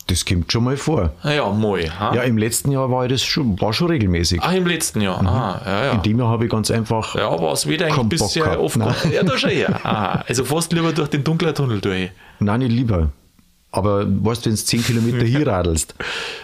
Das 0.08 0.24
kommt 0.24 0.50
schon 0.50 0.64
mal 0.64 0.76
vor. 0.76 1.12
Ah 1.22 1.30
Ja, 1.32 1.48
mal. 1.50 1.80
Ha? 1.98 2.14
Ja, 2.14 2.22
im 2.22 2.36
letzten 2.36 2.72
Jahr 2.72 2.90
war 2.90 3.06
das 3.08 3.22
schon, 3.22 3.60
war 3.60 3.72
schon 3.72 3.88
regelmäßig. 3.88 4.40
Ach, 4.42 4.52
im 4.52 4.66
letzten 4.66 5.00
Jahr. 5.00 5.24
Ah, 5.24 5.60
ja, 5.64 5.84
ja. 5.86 5.92
In 5.92 6.02
dem 6.02 6.18
Jahr 6.18 6.28
habe 6.28 6.44
ich 6.44 6.50
ganz 6.50 6.70
einfach. 6.70 7.14
Ja, 7.14 7.30
war 7.40 7.52
es 7.52 7.68
wieder 7.68 7.88
bisher 8.04 8.44
gehabt, 8.44 8.58
oft. 8.60 8.76
nein. 8.76 8.94
Ja, 9.12 9.22
da 9.22 9.38
schon 9.38 9.50
her. 9.50 9.80
Aha. 9.84 10.24
Also 10.26 10.44
fährst 10.44 10.72
lieber 10.72 10.92
durch 10.92 11.08
den 11.08 11.22
dunklen 11.24 11.54
Tunnel 11.54 11.80
durch. 11.80 12.10
Nein, 12.40 12.60
nicht 12.60 12.72
lieber. 12.72 13.10
Aber 13.70 14.04
weißt 14.06 14.44
du, 14.44 14.50
wenn 14.50 14.56
du 14.56 14.62
10 14.62 14.84
Kilometer 14.84 15.24
hier 15.24 15.46
radelst, 15.46 15.94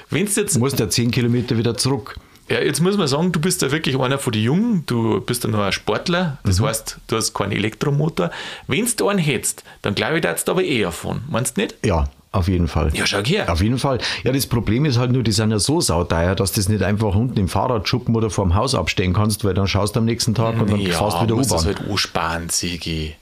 Wenn 0.09 0.25
du 0.27 0.33
jetzt, 0.33 0.57
musst 0.59 0.79
du 0.79 0.85
ja 0.85 0.89
10 0.91 1.11
Kilometer 1.11 1.59
wieder 1.59 1.77
zurück. 1.77 2.17
ja, 2.49 2.61
jetzt 2.61 2.81
muss 2.81 2.97
man 2.97 3.07
sagen, 3.09 3.33
du 3.33 3.41
bist 3.41 3.61
ja 3.61 3.71
wirklich 3.71 3.99
einer 4.01 4.19
von 4.19 4.33
den 4.33 4.43
Jungen, 4.45 4.85
du 4.87 5.21
bist 5.21 5.45
ja 5.45 5.51
noch 5.51 5.61
ein 5.61 5.73
Sportler, 5.73 6.39
das 6.45 6.63
heißt, 6.63 6.99
du 7.09 7.17
hast 7.17 7.35
keinen 7.35 7.53
Elektromotor. 7.53 8.31
Wenn 8.67 8.87
du 8.97 9.09
einen 9.09 9.19
hättest, 9.19 9.63
dann 9.83 9.95
glaube 9.95 10.17
ich, 10.17 10.23
darfst 10.23 10.49
du 10.49 10.53
aber 10.53 10.63
eher 10.65 10.91
fahren. 10.91 11.23
Meinst 11.29 11.57
du 11.59 11.61
nicht? 11.63 11.75
Ja, 11.85 12.09
auf 12.31 12.49
jeden 12.49 12.69
Fall. 12.69 12.95
Ja, 12.95 13.07
schau 13.07 13.23
her. 13.25 13.51
Auf 13.51 13.63
jeden 13.63 13.79
Fall. 13.79 13.99
Ja, 14.23 14.33
das 14.33 14.47
Problem 14.47 14.85
ist 14.85 14.99
halt 14.99 15.13
nur, 15.13 15.23
die 15.23 15.33
sind 15.33 15.51
ja 15.51 15.59
so 15.59 15.81
sauteuer, 15.81 16.35
dass 16.35 16.53
du 16.53 16.61
das 16.61 16.69
nicht 16.69 16.83
einfach 16.83 17.15
unten 17.15 17.39
im 17.39 17.49
Fahrradschuppen 17.49 18.15
oder 18.15 18.29
vor 18.29 18.45
dem 18.45 18.55
Haus 18.55 18.75
abstellen 18.75 19.15
kannst, 19.15 19.45
weil 19.45 19.55
dann 19.55 19.67
schaust 19.67 19.97
du 19.97 20.01
am 20.01 20.05
nächsten 20.05 20.35
Tag 20.35 20.61
und 20.61 20.71
dann 20.71 20.81
ja, 20.81 20.97
fährst 20.97 21.17
du 21.17 21.23
wieder 21.23 21.37
musst 21.37 21.53
das 21.53 21.63
U-Bahn. 21.65 21.77
halt 21.79 21.91
ansparen, 21.91 22.49
Sigi. 22.51 23.15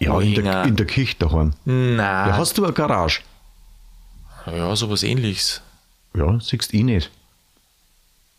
ja, 0.00 0.20
in 0.20 0.34
der, 0.34 0.64
in 0.64 0.76
der 0.76 0.86
Küche 0.86 1.14
daheim. 1.18 1.52
Nein. 1.64 1.98
Ja, 1.98 2.36
hast 2.36 2.58
du 2.58 2.64
eine 2.64 2.72
Garage? 2.72 3.20
Ja, 4.46 4.74
sowas 4.74 5.02
ähnliches. 5.02 5.62
Ja, 6.14 6.38
siehst 6.40 6.72
du 6.72 6.76
eh 6.78 6.82
nicht. 6.82 7.10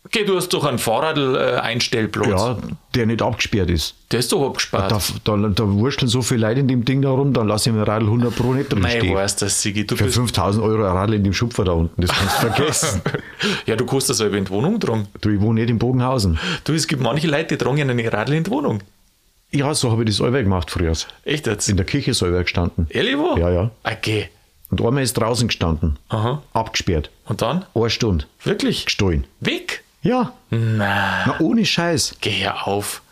Okay, 0.02 0.24
du 0.24 0.34
hast 0.34 0.48
doch 0.48 0.64
einen 0.64 0.78
Fahrrad-Einstellplatz. 0.78 2.28
Ja, 2.28 2.58
der 2.94 3.06
nicht 3.06 3.20
abgesperrt 3.20 3.68
ist. 3.68 3.94
Der 4.10 4.20
ist 4.20 4.32
doch 4.32 4.46
abgespart. 4.46 4.90
Da, 4.90 5.36
da, 5.36 5.48
da 5.48 5.68
wurschteln 5.68 6.08
so 6.08 6.22
viele 6.22 6.48
Leute 6.48 6.60
in 6.60 6.68
dem 6.68 6.84
Ding 6.84 7.02
da 7.02 7.10
rum, 7.10 7.34
dann 7.34 7.46
lass 7.46 7.66
ich 7.66 7.72
mir 7.72 7.86
Radl 7.86 8.06
100 8.06 8.34
Pro 8.34 8.54
nicht 8.54 8.72
drin 8.72 8.80
Nein, 8.80 8.98
stehen. 8.98 9.14
weißt 9.14 9.42
das, 9.42 9.60
Sigi. 9.60 9.86
Du 9.86 9.96
Für 9.96 10.04
bist, 10.04 10.16
5000 10.16 10.64
Euro 10.64 10.84
ein 10.84 10.96
Radl 10.96 11.14
in 11.14 11.24
dem 11.24 11.34
Schupfer 11.34 11.64
da 11.64 11.72
unten, 11.72 12.00
das 12.00 12.10
kannst 12.10 12.42
du 12.42 12.46
vergessen. 12.48 13.02
ja, 13.66 13.76
du 13.76 13.84
das 13.84 14.06
selber 14.06 14.38
in 14.38 14.46
die 14.46 14.50
Wohnung 14.50 14.80
tragen. 14.80 15.06
du, 15.20 15.28
ich 15.28 15.40
wohne 15.40 15.60
nicht 15.60 15.70
in 15.70 15.78
Bogenhausen. 15.78 16.38
Du, 16.64 16.72
es 16.72 16.88
gibt 16.88 17.02
manche 17.02 17.28
Leute, 17.28 17.56
die 17.56 17.58
tragen 17.58 17.88
eine 17.90 18.12
Radl 18.12 18.32
in 18.32 18.44
die 18.44 18.50
Wohnung. 18.50 18.82
Ja, 19.52 19.74
so 19.74 19.90
habe 19.90 20.02
ich 20.02 20.08
das 20.08 20.16
selber 20.16 20.42
gemacht 20.42 20.70
früher. 20.70 20.94
Echt 21.24 21.46
jetzt? 21.46 21.68
In 21.68 21.76
der 21.76 21.86
Küche 21.86 22.14
selber 22.14 22.42
gestanden. 22.42 22.86
Ehrlich 22.88 23.18
wo? 23.18 23.36
Ja, 23.36 23.50
ja. 23.50 23.70
Okay. 23.84 24.30
Und 24.70 24.80
einmal 24.80 25.02
ist 25.02 25.14
draußen 25.14 25.48
gestanden. 25.48 25.98
Aha. 26.08 26.42
Abgesperrt. 26.52 27.10
Und 27.26 27.42
dann? 27.42 27.64
Eine 27.74 27.90
Stunde. 27.90 28.26
Wirklich? 28.44 28.84
Gestohlen. 28.86 29.26
Weg? 29.40 29.82
Ja. 30.02 30.32
Na, 30.50 31.26
Na, 31.26 31.40
ohne 31.40 31.64
Scheiß. 31.64 32.16
geh 32.20 32.30
her 32.30 32.66
auf. 32.66 33.02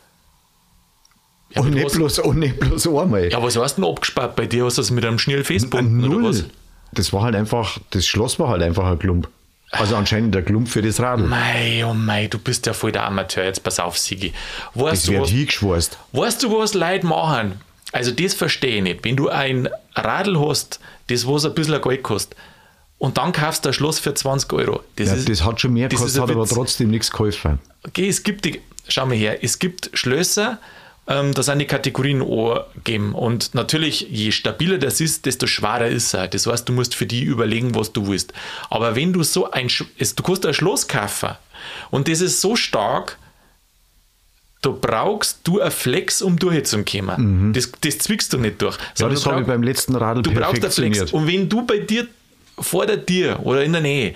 Ja, 1.55 1.63
und, 1.63 1.71
nicht 1.71 1.93
bloß, 1.93 2.19
und 2.21 2.39
nicht 2.39 2.61
bloß 2.61 2.87
einmal. 2.89 3.31
ja, 3.31 3.43
was 3.43 3.57
hast 3.57 3.77
du 3.79 3.83
denn 3.83 3.91
abgespart 3.91 4.37
bei 4.37 4.47
dir? 4.47 4.67
Hast 4.67 4.77
du 4.79 4.83
das 4.83 4.91
mit 4.91 5.05
einem 5.05 5.19
schnell 5.19 5.45
festbunden 5.45 6.05
oder 6.13 6.29
was? 6.29 6.45
Das 6.93 7.13
war 7.13 7.23
halt 7.23 7.35
einfach, 7.35 7.79
das 7.91 8.07
Schloss 8.07 8.39
war 8.39 8.49
halt 8.49 8.63
einfach 8.63 8.85
ein 8.87 8.99
Klump. 8.99 9.29
Also 9.71 9.97
anscheinend 9.97 10.35
der 10.35 10.43
Klump 10.43 10.69
für 10.69 10.81
das 10.81 10.99
Radl. 11.01 11.27
Mei, 11.27 11.85
oh 11.87 11.93
mei, 11.93 12.27
du 12.27 12.39
bist 12.39 12.65
ja 12.67 12.73
voll 12.73 12.91
der 12.93 13.05
Amateur. 13.05 13.45
Jetzt 13.45 13.63
pass 13.63 13.79
auf, 13.79 13.99
Sigi. 13.99 14.33
Weißt 14.75 14.93
Das 14.93 15.03
du, 15.05 15.13
wird 15.13 15.63
was, 15.63 15.91
weißt 16.13 16.43
du, 16.43 16.59
was 16.59 16.73
Leute 16.75 17.07
machen? 17.07 17.61
Also, 17.93 18.11
das 18.11 18.33
verstehe 18.35 18.77
ich 18.79 18.83
nicht. 18.83 19.05
Wenn 19.05 19.17
du 19.17 19.29
ein 19.29 19.69
Radl 19.95 20.39
hast, 20.41 20.81
das 21.09 21.27
was 21.27 21.45
ein 21.45 21.55
bisschen 21.55 21.81
Geld 21.83 22.03
kostet, 22.03 22.39
und 22.99 23.19
dann 23.19 23.33
kaufst 23.33 23.65
du 23.65 23.71
ein 23.71 23.73
Schloss 23.73 23.99
für 23.99 24.15
20 24.15 24.53
Euro. 24.53 24.83
Das, 24.97 25.09
Ja, 25.09 25.15
ist, 25.15 25.29
das 25.29 25.45
hat 25.45 25.61
schon 25.61 25.73
mehr 25.73 25.89
gekostet, 25.89 26.21
hat 26.21 26.31
aber 26.31 26.47
trotzdem 26.47 26.91
nichts 26.91 27.11
geholfen. 27.11 27.59
Okay, 27.87 28.09
es 28.09 28.23
gibt 28.23 28.45
die, 28.45 28.61
schau 28.89 29.07
mal 29.07 29.17
her, 29.17 29.43
es 29.43 29.59
gibt 29.59 29.91
Schlösser 29.95 30.59
ähm, 31.09 31.33
da 31.33 31.43
sind 31.43 31.59
die 31.59 31.67
Kategorien 31.67 32.21
angegeben. 32.21 33.15
Und 33.15 33.55
natürlich, 33.55 34.09
je 34.11 34.31
stabiler 34.31 34.77
das 34.77 35.01
ist, 35.01 35.25
desto 35.25 35.47
schwerer 35.47 35.89
ist 35.89 36.13
er. 36.13 36.29
Das 36.29 36.47
heißt, 36.47 36.69
du 36.69 36.73
musst 36.75 36.95
für 36.95 37.07
die 37.07 37.23
überlegen, 37.23 37.75
was 37.75 37.93
du 37.93 38.07
willst. 38.07 38.35
Aber 38.69 38.95
wenn 38.95 39.15
du 39.15 39.23
so 39.23 39.51
ein, 39.51 39.69
du 39.69 40.23
kannst 40.23 40.45
ein 40.45 40.55
Schloss 40.55 40.87
kaufen 40.87 41.31
und 41.91 42.09
das 42.09 42.21
ist 42.21 42.43
so 42.43 42.57
stark, 42.57 43.17
da 44.61 44.71
brauchst 44.71 45.41
du 45.45 45.61
ein 45.61 45.71
Flex, 45.71 46.21
um 46.21 46.39
durchzukommen. 46.39 47.53
Das, 47.55 47.73
das 47.81 47.99
zwickst 47.99 48.33
du 48.33 48.39
nicht 48.39 48.61
durch. 48.61 48.77
Mhm. 48.77 48.83
Ja, 48.99 49.09
das 49.09 49.23
du 49.23 49.31
habe 49.31 49.41
ich 49.41 49.47
beim 49.47 49.63
letzten 49.63 49.95
Radl 49.95 50.23
Du 50.23 50.33
brauchst 50.35 50.63
einen 50.63 50.93
Flex. 50.95 51.13
Und 51.13 51.27
wenn 51.27 51.49
du 51.49 51.65
bei 51.65 51.79
dir, 51.79 52.07
vor 52.61 52.87
der 52.87 53.05
Tür 53.05 53.41
oder 53.45 53.63
in 53.65 53.73
der 53.73 53.81
Nähe, 53.83 54.15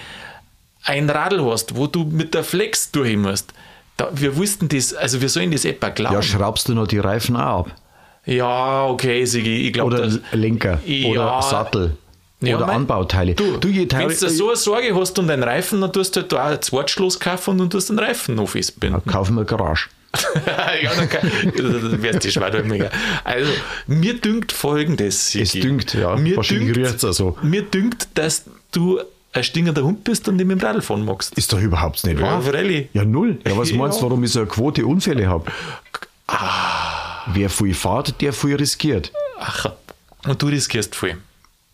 ein 0.84 1.08
Radl 1.08 1.44
hast, 1.44 1.76
wo 1.76 1.86
du 1.86 2.04
mit 2.04 2.34
der 2.34 2.44
Flex 2.44 2.90
durch 2.90 3.16
musst, 3.16 3.52
da, 3.96 4.08
wir 4.12 4.36
wussten 4.36 4.68
das, 4.68 4.94
also 4.94 5.20
wir 5.20 5.28
sollen 5.28 5.50
das 5.52 5.64
etwa 5.64 5.90
glauben. 5.90 6.14
Ja, 6.14 6.22
schraubst 6.22 6.68
du 6.68 6.74
noch 6.74 6.86
die 6.86 6.98
Reifen 6.98 7.36
auch 7.36 7.66
ab? 7.66 7.76
Ja, 8.24 8.86
okay, 8.86 9.24
Sigi, 9.24 9.66
ich 9.66 9.72
glaube, 9.72 9.94
Oder 9.94 10.04
das. 10.06 10.20
Lenker 10.32 10.78
Ja. 10.86 11.08
oder 11.08 11.42
Sattel 11.42 11.96
Ja, 12.40 12.56
oder 12.56 12.66
mein- 12.66 12.76
Anbauteile. 12.76 13.34
Du, 13.34 13.44
je 13.68 13.86
wenn 13.90 14.08
du 14.08 14.14
so 14.14 14.48
eine 14.48 14.56
Sorge 14.56 14.94
hast 14.96 15.18
um 15.18 15.26
deinen 15.28 15.42
Reifen, 15.42 15.80
dann 15.80 15.92
tust 15.92 16.16
du 16.16 16.20
halt 16.20 16.32
da 16.32 16.46
auch 16.46 16.50
ein 16.52 16.62
Zweitschloss 16.62 17.18
kaufen 17.20 17.50
und 17.50 17.58
dann 17.58 17.70
tust 17.70 17.90
du 17.90 17.94
den 17.94 17.98
Reifen 18.00 18.34
noch 18.36 18.48
festbinden. 18.48 19.02
kaufen 19.06 19.36
wir 19.36 19.44
Garage. 19.44 19.88
ja, 20.82 20.90
dann 20.94 22.02
wärst 22.02 22.24
du 22.24 22.30
Schwadrömiger. 22.30 22.90
Also, 23.24 23.50
mir 23.86 24.14
dünkt 24.20 24.52
folgendes. 24.52 25.34
Es 25.34 25.52
Sigi. 25.52 25.60
dünkt, 25.60 25.94
ja. 25.94 26.16
Mir 26.16 26.36
dünkt, 26.40 26.76
riecht's 26.76 27.04
auch 27.04 27.12
so. 27.12 27.38
mir 27.42 27.62
dünkt, 27.62 28.08
dass 28.14 28.44
du 28.72 29.00
ein 29.32 29.42
stingender 29.44 29.82
Hund 29.82 30.04
bist 30.04 30.28
und 30.28 30.36
nicht 30.36 30.44
mit 30.46 30.60
dem 30.60 30.66
Radl 30.66 30.82
fahren 30.82 31.04
magst. 31.06 31.32
Ist 31.38 31.52
doch 31.52 31.60
überhaupt 31.60 32.04
nicht 32.04 32.18
Ja, 32.20 32.26
wahr. 32.26 32.42
freilich. 32.42 32.88
Ja, 32.92 33.04
null. 33.04 33.38
Ja, 33.46 33.56
was 33.56 33.70
Ja. 33.70 33.76
meinst 33.76 34.00
du, 34.00 34.02
warum 34.04 34.22
ich 34.24 34.30
so 34.32 34.40
eine 34.40 34.48
Quote 34.48 34.84
Unfälle 34.84 35.26
habe? 35.28 35.50
Ah. 36.26 37.22
Wer 37.32 37.48
viel 37.50 37.74
fährt, 37.74 38.20
der 38.20 38.32
viel 38.32 38.56
riskiert. 38.56 39.12
Ach, 39.38 39.72
und 40.26 40.40
du 40.42 40.46
riskierst 40.48 40.94
viel. 40.94 41.16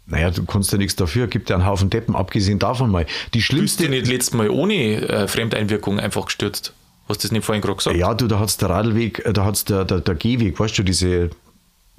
Naja, 0.06 0.30
du 0.30 0.44
kannst 0.44 0.72
ja 0.72 0.78
nichts 0.78 0.96
dafür, 0.96 1.26
gibt 1.26 1.50
ja 1.50 1.56
einen 1.56 1.66
Haufen 1.66 1.90
Deppen, 1.90 2.16
abgesehen 2.16 2.58
davon 2.58 2.90
mal. 2.90 3.04
Die 3.34 3.38
Bist 3.38 3.46
schlimmste. 3.48 3.84
du 3.84 3.90
nicht 3.90 4.06
letztes 4.06 4.34
Mal 4.34 4.48
ohne 4.48 4.74
äh, 5.06 5.28
Fremdeinwirkung 5.28 6.00
einfach 6.00 6.26
gestürzt? 6.26 6.72
Hast 7.08 7.22
du 7.22 7.26
das 7.28 7.32
nicht 7.32 7.44
vorhin 7.44 7.62
gerade 7.62 7.76
gesagt? 7.76 7.96
Ja, 7.96 8.12
du, 8.14 8.26
da 8.26 8.38
hat's 8.38 8.56
der 8.58 8.70
Radlweg, 8.70 9.24
äh, 9.24 9.32
da 9.32 9.44
hat's 9.44 9.64
der, 9.64 9.84
der, 9.84 10.00
der 10.00 10.14
Gehweg, 10.14 10.58
weißt 10.60 10.76
du, 10.78 10.82
diese, 10.82 11.30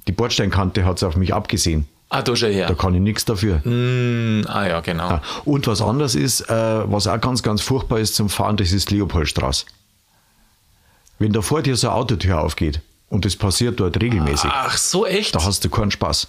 die 0.08 0.12
Bordsteinkante 0.12 0.86
hat's 0.86 1.04
auf 1.04 1.16
mich 1.16 1.34
abgesehen. 1.34 1.88
Ah, 2.12 2.22
da 2.24 2.36
schon 2.36 2.52
her. 2.52 2.68
Da 2.68 2.74
kann 2.74 2.96
ich 2.96 3.02
nichts 3.02 3.24
dafür. 3.26 3.64
Hm, 3.64 4.44
ah 4.48 4.66
ja, 4.68 4.80
genau. 4.80 5.10
Ah, 5.10 5.22
Und 5.46 5.68
was 5.68 5.82
anderes 5.82 6.16
ist, 6.16 6.42
äh, 6.50 6.92
was 6.92 7.06
auch 7.08 7.22
ganz, 7.22 7.44
ganz 7.44 7.62
furchtbar 7.62 8.00
ist 8.00 8.16
zum 8.16 8.30
Fahren, 8.30 8.58
das 8.58 8.72
ist 8.72 8.90
Leopoldstraße. 8.90 9.66
Wenn 11.20 11.34
da 11.34 11.42
vor 11.42 11.62
dir 11.62 11.76
so 11.76 11.90
eine 11.90 11.98
Autotür 11.98 12.42
aufgeht 12.42 12.82
und 13.10 13.26
das 13.26 13.36
passiert 13.36 13.80
dort 13.80 14.02
regelmäßig, 14.02 14.50
Ach 14.52 14.76
so, 14.78 15.06
echt? 15.06 15.36
da 15.36 15.44
hast 15.44 15.64
du 15.66 15.70
keinen 15.70 15.92
Spaß. 15.92 16.28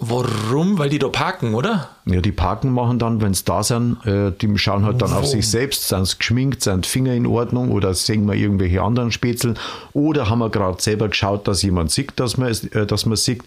Warum? 0.00 0.78
Weil 0.78 0.90
die 0.90 1.00
da 1.00 1.08
parken, 1.08 1.54
oder? 1.54 1.90
Ja, 2.06 2.20
die 2.20 2.30
Parken 2.30 2.70
machen 2.70 3.00
dann, 3.00 3.20
wenn 3.20 3.34
sie 3.34 3.44
da 3.44 3.64
sind, 3.64 4.04
äh, 4.06 4.30
die 4.30 4.56
schauen 4.56 4.84
halt 4.84 5.02
dann 5.02 5.12
auf 5.12 5.26
sich 5.26 5.48
selbst, 5.48 5.88
sind 5.88 6.06
sie 6.06 6.18
geschminkt, 6.18 6.62
sind 6.62 6.84
die 6.84 6.88
Finger 6.88 7.14
in 7.14 7.26
Ordnung 7.26 7.72
oder 7.72 7.92
sehen 7.94 8.24
wir 8.26 8.34
irgendwelche 8.34 8.80
anderen 8.80 9.10
Spätzeln 9.10 9.58
oder 9.92 10.30
haben 10.30 10.38
wir 10.38 10.50
gerade 10.50 10.80
selber 10.80 11.08
geschaut, 11.08 11.48
dass 11.48 11.62
jemand 11.62 11.90
sieht, 11.90 12.12
dass 12.20 12.36
man, 12.36 12.48
es, 12.48 12.64
äh, 12.64 12.86
dass 12.86 13.06
man 13.06 13.16
sieht. 13.16 13.42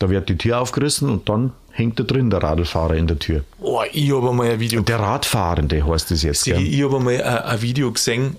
Da 0.00 0.10
wird 0.10 0.28
die 0.28 0.38
Tür 0.38 0.60
aufgerissen 0.60 1.10
und 1.10 1.28
dann 1.28 1.52
hängt 1.70 1.98
da 1.98 2.04
drin 2.04 2.30
der 2.30 2.42
Radlfahrer 2.42 2.94
in 2.94 3.06
der 3.08 3.18
Tür. 3.18 3.42
Oh, 3.60 3.82
ich 3.92 4.12
habe 4.12 4.32
mal 4.32 4.50
ein 4.50 4.60
Video 4.60 4.80
Der 4.82 5.00
Radfahrende 5.00 5.84
heißt 5.84 6.10
das 6.10 6.22
jetzt. 6.22 6.46
Ich, 6.46 6.54
Gell? 6.54 6.62
ich 6.62 6.82
habe 6.84 7.00
mal 7.00 7.20
ein, 7.20 7.22
ein 7.22 7.62
Video 7.62 7.90
gesehen, 7.92 8.36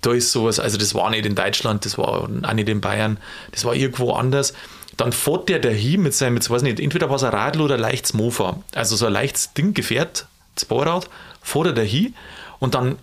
da 0.00 0.12
ist 0.12 0.32
sowas, 0.32 0.58
also 0.58 0.78
das 0.78 0.94
war 0.94 1.10
nicht 1.10 1.26
in 1.26 1.34
Deutschland, 1.34 1.84
das 1.84 1.96
war 1.96 2.08
auch 2.08 2.28
nicht 2.28 2.68
in 2.68 2.80
Bayern, 2.80 3.18
das 3.50 3.64
war 3.64 3.74
irgendwo 3.74 4.12
anders. 4.12 4.54
Dann 4.96 5.12
fährt 5.12 5.48
der 5.48 5.58
dahin 5.58 6.02
mit 6.02 6.14
seinem, 6.14 6.36
jetzt 6.36 6.50
weiß 6.50 6.62
ich 6.62 6.68
nicht, 6.68 6.80
entweder 6.80 7.08
war 7.08 7.16
es 7.16 7.22
ein 7.22 7.32
Radl 7.32 7.60
oder 7.60 7.74
ein 7.74 7.80
leichtes 7.80 8.14
Mofa, 8.14 8.58
also 8.74 8.96
so 8.96 9.06
ein 9.06 9.12
leichtes 9.12 9.52
Ding, 9.54 9.74
Gefährt, 9.74 10.26
Zweirad, 10.54 11.08
fährt 11.42 11.66
er 11.66 11.72
dahin 11.72 12.14
und 12.58 12.74
dann 12.74 12.98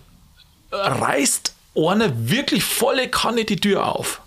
reißt 0.72 1.54
einer 1.74 2.28
wirklich 2.28 2.64
volle 2.64 3.08
Kanne 3.08 3.44
die 3.44 3.56
Tür 3.56 3.86
auf. 3.94 4.20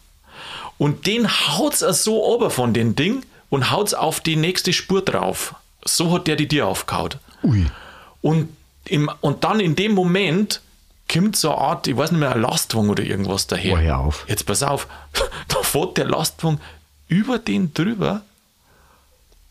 Und 0.77 1.07
den 1.07 1.29
haut's 1.29 1.81
er 1.81 1.93
so 1.93 2.23
ober 2.23 2.49
von 2.49 2.73
dem 2.73 2.95
Ding 2.95 3.23
und 3.49 3.71
haut's 3.71 3.93
auf 3.93 4.19
die 4.19 4.35
nächste 4.35 4.73
Spur 4.73 5.03
drauf. 5.03 5.55
So 5.85 6.11
hat 6.11 6.27
der 6.27 6.35
die 6.35 6.47
Tür 6.47 6.67
aufgehaut. 6.67 7.17
Ui. 7.43 7.65
Und, 8.21 8.49
im, 8.85 9.09
und 9.21 9.43
dann 9.43 9.59
in 9.59 9.75
dem 9.75 9.93
Moment 9.93 10.61
kommt 11.11 11.35
so 11.35 11.51
eine 11.51 11.61
Art, 11.61 11.87
ich 11.87 11.95
weiß 11.95 12.11
nicht 12.11 12.19
mehr, 12.19 12.33
ein 12.33 12.41
Lastwagen 12.41 12.89
oder 12.89 13.03
irgendwas 13.03 13.47
daher. 13.47 13.73
Oh, 13.73 14.05
auf. 14.05 14.25
Jetzt 14.27 14.45
pass 14.45 14.63
auf, 14.63 14.87
da 15.47 15.61
fährt 15.61 15.97
der 15.97 16.05
Lastwagen 16.05 16.59
über 17.13 17.37
den 17.37 17.73
drüber 17.73 18.21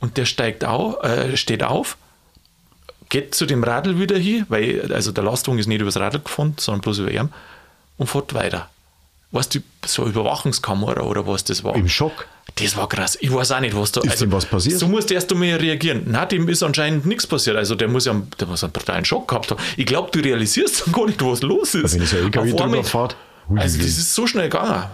und 0.00 0.16
der 0.16 0.24
steigt 0.26 0.64
auf, 0.64 1.02
äh, 1.04 1.36
steht 1.36 1.62
auf, 1.62 1.96
geht 3.08 3.34
zu 3.36 3.46
dem 3.46 3.62
Radl 3.62 3.98
wieder 4.00 4.18
hin, 4.18 4.46
weil 4.48 4.92
also 4.92 5.12
der 5.12 5.22
Lastwagen 5.22 5.60
ist 5.60 5.68
nicht 5.68 5.80
übers 5.80 5.96
Radl 5.96 6.18
gefahren, 6.18 6.54
sondern 6.58 6.80
bloß 6.80 6.98
über 6.98 7.12
ihn 7.12 7.28
und 7.98 8.08
fährt 8.08 8.34
weiter. 8.34 8.68
Weißt 9.30 9.54
du, 9.54 9.60
so 9.86 10.02
eine 10.02 10.10
Überwachungskamera 10.10 11.02
oder 11.02 11.26
was 11.26 11.44
das 11.44 11.62
war? 11.64 11.74
Im 11.76 11.88
Schock. 11.88 12.26
Das 12.56 12.76
war 12.76 12.88
krass. 12.88 13.16
Ich 13.20 13.32
weiß 13.32 13.52
auch 13.52 13.60
nicht, 13.60 13.74
was 13.74 13.92
da 13.92 14.02
Ist 14.02 14.20
dem 14.20 14.32
was 14.32 14.44
passiert? 14.44 14.78
So 14.78 14.88
musst 14.88 15.08
du 15.08 15.14
erst 15.14 15.32
einmal 15.32 15.54
reagieren. 15.54 16.02
Nein, 16.06 16.28
dem 16.28 16.48
ist 16.48 16.62
anscheinend 16.62 17.06
nichts 17.06 17.26
passiert. 17.26 17.56
Also 17.56 17.74
der 17.74 17.88
muss 17.88 18.04
ja 18.04 18.20
der 18.40 18.46
muss 18.48 18.62
einen 18.64 18.72
totalen 18.74 19.04
Schock 19.04 19.28
gehabt 19.28 19.50
haben. 19.50 19.62
Ich 19.76 19.86
glaube, 19.86 20.10
du 20.10 20.18
realisierst 20.18 20.84
dann 20.84 20.92
gar 20.92 21.06
nicht, 21.06 21.22
was 21.24 21.40
los 21.42 21.74
ist. 21.74 21.94
Wenn 21.94 22.04
so 22.06 22.16
ein 22.16 22.24
LKW 22.24 22.52
drüber 22.52 22.84
fährt. 22.84 23.16
Ui, 23.48 23.58
Also 23.58 23.78
das 23.78 23.86
ist 23.86 24.14
so 24.14 24.26
schnell 24.26 24.50
gegangen. 24.50 24.84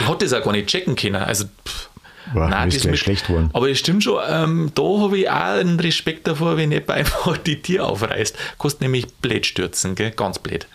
Der 0.00 0.08
hat 0.08 0.22
das 0.22 0.32
auch 0.32 0.42
gar 0.42 0.52
nicht 0.52 0.68
checken 0.68 0.96
können. 0.96 1.16
Also 1.16 1.44
pff, 1.66 1.90
Boah, 2.34 2.48
nein, 2.48 2.68
ist 2.68 2.78
das 2.78 2.86
mit- 2.90 2.98
schlecht 2.98 3.26
geworden. 3.28 3.50
Aber 3.52 3.68
das 3.68 3.78
stimmt 3.78 4.02
schon. 4.02 4.20
Ähm, 4.28 4.72
da 4.74 4.82
habe 4.82 5.18
ich 5.18 5.28
auch 5.30 5.34
einen 5.60 5.78
Respekt 5.78 6.26
davor, 6.26 6.56
wenn 6.56 6.72
jemand 6.72 6.90
einfach 6.90 7.36
die 7.46 7.60
Tür 7.62 7.86
aufreißt. 7.88 8.36
Kostet 8.58 8.80
nämlich 8.82 9.06
blöd 9.16 9.46
stürzen, 9.46 9.94
gell? 9.94 10.10
ganz 10.10 10.38
blöd. 10.38 10.66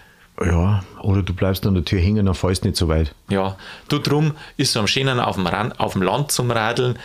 Ja, 0.44 0.84
oder 1.02 1.22
du 1.22 1.34
bleibst 1.34 1.66
an 1.68 1.74
der 1.76 1.84
Tür 1.86 2.00
hängen, 2.00 2.26
dann 2.26 2.36
fällst 2.36 2.64
nicht 2.64 2.78
so 2.78 2.88
weit. 2.88 3.14
Ja, 3.30 3.58
du 3.90 4.00
drum 4.00 4.34
ist 4.58 4.72
so 4.74 4.80
am 4.80 4.88
schönen 4.88 5.20
auf 5.20 5.36
dem, 5.36 5.46
Ran- 5.46 5.74
auf 5.74 5.94
dem 5.94 6.02
Land 6.02 6.32
zum 6.32 6.50
Radeln, 6.50 6.98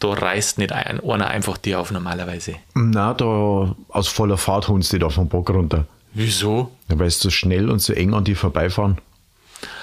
da 0.00 0.08
reißt 0.08 0.58
nicht 0.58 0.72
ein, 0.72 0.98
einer 0.98 1.28
einfach 1.28 1.56
die 1.58 1.76
auf 1.76 1.90
normalerweise. 1.92 2.54
Na, 2.74 3.12
da 3.14 3.76
aus 3.90 4.08
voller 4.08 4.38
Fahrt 4.38 4.66
holst 4.68 4.92
du 4.92 4.96
die 4.96 5.00
da 5.02 5.10
vom 5.10 5.28
Bock 5.28 5.50
runter. 5.50 5.84
Wieso? 6.14 6.72
Ja, 6.88 6.98
weil 6.98 7.10
sie 7.10 7.20
so 7.20 7.30
schnell 7.30 7.70
und 7.70 7.80
so 7.80 7.92
eng 7.92 8.14
an 8.14 8.24
die 8.24 8.34
vorbeifahren. 8.34 8.98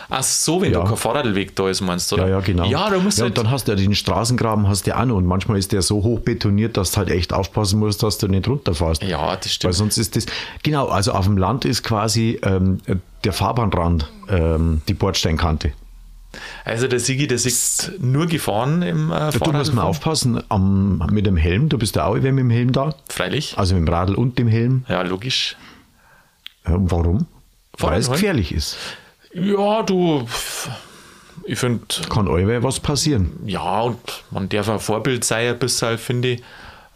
Ach 0.10 0.24
so, 0.24 0.62
wenn 0.62 0.72
Ja. 0.72 0.82
da 0.82 0.88
kein 0.88 0.98
Fahrradweg 0.98 1.56
da 1.56 1.68
ist, 1.70 1.82
meinst 1.82 2.12
du? 2.12 2.16
Ja, 2.16 2.24
Oder? 2.24 2.32
ja, 2.32 2.40
genau. 2.40 2.66
Ja, 2.66 2.90
da 2.90 2.98
musst 3.00 3.20
ja, 3.20 3.26
und 3.26 3.38
dann 3.38 3.52
hast 3.52 3.68
du 3.68 3.74
ja 3.74 3.76
den 3.76 3.94
Straßengraben 3.94 4.68
hast 4.68 4.86
du 4.86 4.92
ja 4.92 5.02
auch 5.02 5.06
noch 5.06 5.18
und 5.18 5.26
manchmal 5.26 5.58
ist 5.58 5.72
der 5.74 5.82
so 5.82 6.02
hoch 6.04 6.22
betoniert, 6.22 6.78
dass 6.78 6.92
du 6.92 6.98
halt 6.98 7.10
echt 7.10 7.34
aufpassen 7.34 7.80
musst, 7.80 8.04
dass 8.04 8.18
du 8.18 8.28
nicht 8.28 8.48
runterfährst. 8.48 9.04
Ja, 9.04 9.36
das 9.36 9.46
Weil 9.46 9.50
stimmt. 9.52 9.74
sonst 9.76 9.98
ist 9.98 10.16
das, 10.16 10.26
genau, 10.64 10.88
also 10.88 11.12
auf 11.12 11.26
dem 11.26 11.38
Land 11.38 11.66
ist 11.66 11.84
quasi 11.84 12.40
ähm, 12.44 12.80
der 13.26 13.34
Fahrbahnrand 13.34 14.10
ähm, 14.30 14.82
die 14.88 14.94
Bordsteinkante. 14.94 15.74
Also 16.66 16.88
der 16.88 17.00
Sigi, 17.00 17.26
der 17.28 17.36
ist 17.38 17.94
nur 18.00 18.28
gefahren 18.28 18.82
im 18.84 19.12
äh, 19.12 19.32
Du 19.32 19.52
musst 19.52 19.74
mal 19.74 19.84
aufpassen 19.84 20.42
am, 20.50 21.00
mit 21.12 21.26
dem 21.26 21.36
Helm, 21.38 21.68
du 21.70 21.78
bist 21.78 21.96
ja 21.96 22.06
auch 22.06 22.16
immer 22.16 22.32
mit 22.32 22.40
dem 22.44 22.50
Helm 22.50 22.72
da, 22.72 22.94
Freilich. 23.10 23.58
also 23.58 23.76
mit 23.76 23.88
dem 23.88 23.94
Radl 23.94 24.14
und 24.16 24.38
dem 24.38 24.48
Helm. 24.48 24.86
Ja, 24.88 25.02
logisch. 25.02 25.56
Ja, 26.68 26.76
warum? 26.78 27.26
Weil 27.78 28.00
es 28.00 28.10
gefährlich 28.12 28.54
ist. 28.54 28.78
Ja, 29.34 29.84
du, 29.84 30.26
ich 31.46 31.60
finde, 31.60 31.84
Kann 32.10 32.28
euer 32.28 32.64
was 32.64 32.80
passieren. 32.80 33.32
ja, 33.46 33.82
und 33.82 34.00
man 34.32 34.50
darf 34.50 34.70
ein 34.70 34.80
Vorbild 34.80 35.24
sein, 35.24 35.50
ein 35.54 35.60
bisschen, 35.60 35.98
finde 35.98 36.28
ich, 36.30 36.44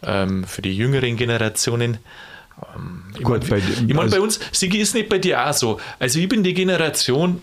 ähm, 0.02 0.44
für 0.44 0.62
die 0.62 0.76
jüngeren 0.76 1.16
Generationen. 1.16 1.98
Ähm, 2.76 3.04
ich 3.16 3.22
Gut, 3.22 3.40
mein, 3.42 3.50
bei- 3.50 3.58
ich 3.58 3.94
mein, 3.94 3.98
also- 3.98 4.16
bei 4.16 4.20
uns, 4.22 4.40
Sigi, 4.52 4.78
ist 4.78 4.94
nicht 4.94 5.08
bei 5.08 5.18
dir 5.18 5.46
auch 5.48 5.52
so. 5.52 5.78
Also 5.98 6.18
ich 6.18 6.28
bin 6.28 6.42
die 6.42 6.54
Generation, 6.54 7.40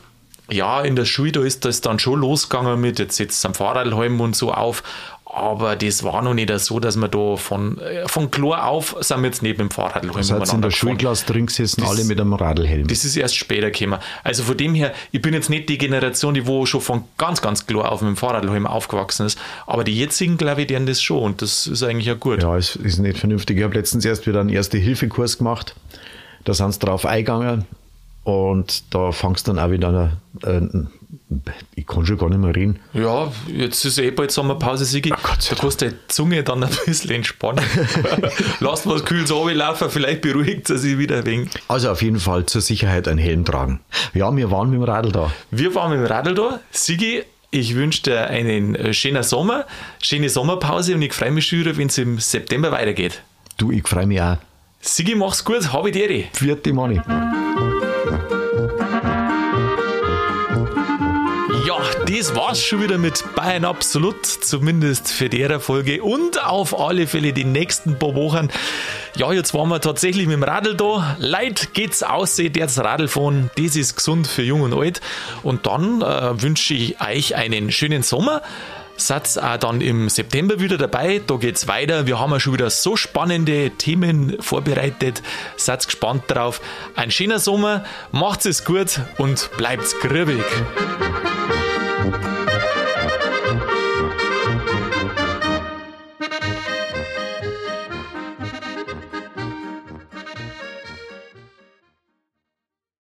ja, 0.49 0.81
in 0.81 0.95
der 0.95 1.05
Schule, 1.05 1.31
da 1.31 1.41
ist 1.41 1.63
das 1.65 1.81
dann 1.81 1.99
schon 1.99 2.19
losgegangen 2.19 2.81
mit, 2.81 2.99
jetzt 2.99 3.15
setzt 3.17 3.45
am 3.45 3.53
Fahrradhelm 3.53 4.19
und 4.19 4.35
so 4.35 4.51
auf, 4.51 4.83
aber 5.31 5.75
das 5.75 6.03
war 6.03 6.23
noch 6.23 6.33
nicht 6.33 6.51
so, 6.59 6.79
dass 6.79 6.95
wir 6.97 7.07
da 7.07 7.35
von, 7.35 7.77
äh, 7.79 8.07
von 8.07 8.31
Chlor 8.31 8.65
auf 8.65 8.95
sind 8.99 9.21
wir 9.21 9.27
jetzt 9.27 9.43
mit 9.43 9.59
dem 9.59 9.69
Fahrradhelm 9.69 10.23
Seid 10.23 10.47
ihr 10.47 10.53
in 10.55 10.61
der. 10.63 10.71
Schulklasse 10.71 11.25
drin 11.27 11.45
gesessen, 11.45 11.81
Das- 11.81 11.91
alle 11.91 12.03
mit 12.05 12.19
einem 12.19 12.33
Radlhelm. 12.33 12.87
Das 12.87 13.05
ist 13.05 13.15
erst 13.15 13.35
später 13.35 13.69
gekommen. 13.69 13.99
Also 14.23 14.41
von 14.43 14.57
dem 14.57 14.73
her, 14.73 14.91
ich 15.11 15.21
bin 15.21 15.35
jetzt 15.35 15.49
nicht 15.51 15.69
die 15.69 15.77
Generation, 15.77 16.33
die 16.33 16.47
wo 16.47 16.65
schon 16.65 16.81
von 16.81 17.03
ganz, 17.17 17.41
ganz 17.43 17.67
klar 17.67 17.91
auf 17.91 17.99
dem 17.99 18.17
Fahrradhelm 18.17 18.65
aufgewachsen 18.65 19.27
ist. 19.27 19.37
Aber 19.67 19.83
die 19.83 19.95
jetzigen, 19.97 20.37
glaube 20.37 20.61
ich, 20.61 20.67
deren 20.67 20.87
das 20.87 20.99
schon. 21.01 21.19
Und 21.21 21.41
das 21.43 21.67
ist 21.67 21.83
eigentlich 21.83 22.07
ja 22.07 22.15
gut. 22.15 22.41
Ja, 22.41 22.57
es 22.57 22.75
ist 22.75 22.97
nicht 22.97 23.19
vernünftig. 23.19 23.57
Ich 23.57 23.63
habe 23.63 23.75
letztens 23.75 24.05
erst 24.05 24.25
wieder 24.25 24.39
einen 24.41 24.49
Erste-Hilfe-Kurs 24.49 25.37
gemacht. 25.37 25.75
Da 26.45 26.53
sind 26.55 26.73
sie 26.73 26.79
drauf 26.79 27.05
eingegangen 27.05 27.65
und 28.23 28.83
da 28.93 29.11
fangst 29.11 29.47
du 29.47 29.53
dann 29.53 29.63
auch 29.63 29.71
wieder 29.71 29.87
an. 29.89 30.17
Äh, 30.43 30.98
ich 31.75 31.85
kann 31.85 32.05
schon 32.05 32.17
gar 32.17 32.29
nicht 32.29 32.39
mehr 32.39 32.55
reden. 32.55 32.79
Ja, 32.93 33.31
jetzt 33.47 33.85
ist 33.85 33.99
eh 33.99 34.09
bald 34.09 34.31
Sommerpause, 34.31 34.85
Sigi. 34.85 35.09
Gott 35.09 35.41
sei 35.41 35.55
Da 35.55 35.61
kannst 35.61 35.81
du 35.81 35.89
die 35.89 35.95
Zunge 36.07 36.43
dann 36.43 36.63
ein 36.63 36.69
bisschen 36.85 37.11
entspannen. 37.11 37.63
Lass 38.59 38.87
was 38.87 39.05
Kühles 39.05 39.31
runterlaufen, 39.31 39.89
vielleicht 39.91 40.21
beruhigt 40.21 40.67
sie 40.67 40.77
sich 40.77 40.97
wieder 40.97 41.17
ein 41.17 41.25
wenig. 41.25 41.49
Also 41.67 41.91
auf 41.91 42.01
jeden 42.01 42.19
Fall 42.19 42.45
zur 42.47 42.61
Sicherheit 42.61 43.07
einen 43.07 43.19
Helm 43.19 43.45
tragen. 43.45 43.79
Ja, 44.13 44.35
wir 44.35 44.49
waren 44.49 44.71
mit 44.71 44.79
dem 44.79 44.83
Radl 44.83 45.11
da. 45.11 45.31
Wir 45.51 45.75
waren 45.75 45.91
mit 45.91 45.99
dem 45.99 46.07
Radl 46.07 46.33
da. 46.33 46.59
Sigi 46.71 47.23
Ich 47.51 47.75
wünsche 47.75 48.03
dir 48.03 48.27
einen 48.27 48.73
äh, 48.73 48.93
schönen 48.93 49.21
Sommer, 49.21 49.65
schöne 50.01 50.29
Sommerpause 50.29 50.95
und 50.95 51.01
ich 51.03 51.13
freue 51.13 51.31
mich 51.31 51.45
schon, 51.45 51.77
wenn 51.77 51.87
es 51.87 51.97
im 51.99 52.19
September 52.19 52.71
weitergeht. 52.71 53.21
Du, 53.57 53.71
ich 53.71 53.87
freue 53.87 54.07
mich 54.07 54.21
auch. 54.21 54.37
Sigi, 54.81 55.13
mach's 55.13 55.43
gut, 55.43 55.71
habe 55.73 55.89
ich 55.89 55.95
dir. 55.95 56.23
Vierte 56.33 56.73
Mani. 56.73 57.01
Das 62.09 62.33
war's 62.35 62.63
schon 62.63 62.81
wieder 62.81 62.97
mit 62.97 63.23
Bayern 63.35 63.65
Absolut, 63.65 64.25
zumindest 64.25 65.09
für 65.09 65.29
der 65.29 65.59
Folge 65.59 66.01
und 66.01 66.43
auf 66.43 66.79
alle 66.79 67.05
Fälle 67.05 67.33
die 67.33 67.43
nächsten 67.43 67.99
paar 67.99 68.15
Wochen. 68.15 68.47
Ja, 69.15 69.31
jetzt 69.31 69.53
waren 69.53 69.69
wir 69.69 69.79
tatsächlich 69.79 70.25
mit 70.25 70.33
dem 70.33 70.43
Radl 70.43 70.75
da. 70.75 71.15
Leid 71.19 71.75
geht's 71.75 72.01
aus, 72.01 72.37
der 72.37 72.49
das 72.49 72.79
Radl 72.79 73.07
fahren. 73.07 73.51
Das 73.57 73.75
ist 73.75 73.95
gesund 73.95 74.25
für 74.25 74.41
Jung 74.41 74.61
und 74.61 74.73
Alt. 74.73 75.01
Und 75.43 75.67
dann 75.67 76.01
äh, 76.01 76.41
wünsche 76.41 76.73
ich 76.73 76.99
euch 76.99 77.35
einen 77.35 77.71
schönen 77.71 78.01
Sommer. 78.01 78.41
Seid 78.97 79.37
auch 79.37 79.57
dann 79.57 79.79
im 79.79 80.09
September 80.09 80.59
wieder 80.59 80.77
dabei. 80.79 81.21
Da 81.25 81.35
geht's 81.35 81.67
weiter. 81.67 82.07
Wir 82.07 82.19
haben 82.19 82.31
ja 82.31 82.39
schon 82.39 82.53
wieder 82.53 82.71
so 82.71 82.95
spannende 82.95 83.69
Themen 83.71 84.37
vorbereitet. 84.41 85.21
Seid 85.57 85.85
gespannt 85.85 86.23
drauf. 86.27 86.59
Ein 86.95 87.11
schöner 87.11 87.37
Sommer. 87.37 87.85
Macht's 88.11 88.45
es 88.45 88.65
gut 88.65 88.99
und 89.19 89.51
bleibt's 89.57 89.99
grübig. 89.99 90.43
Música 91.99 92.38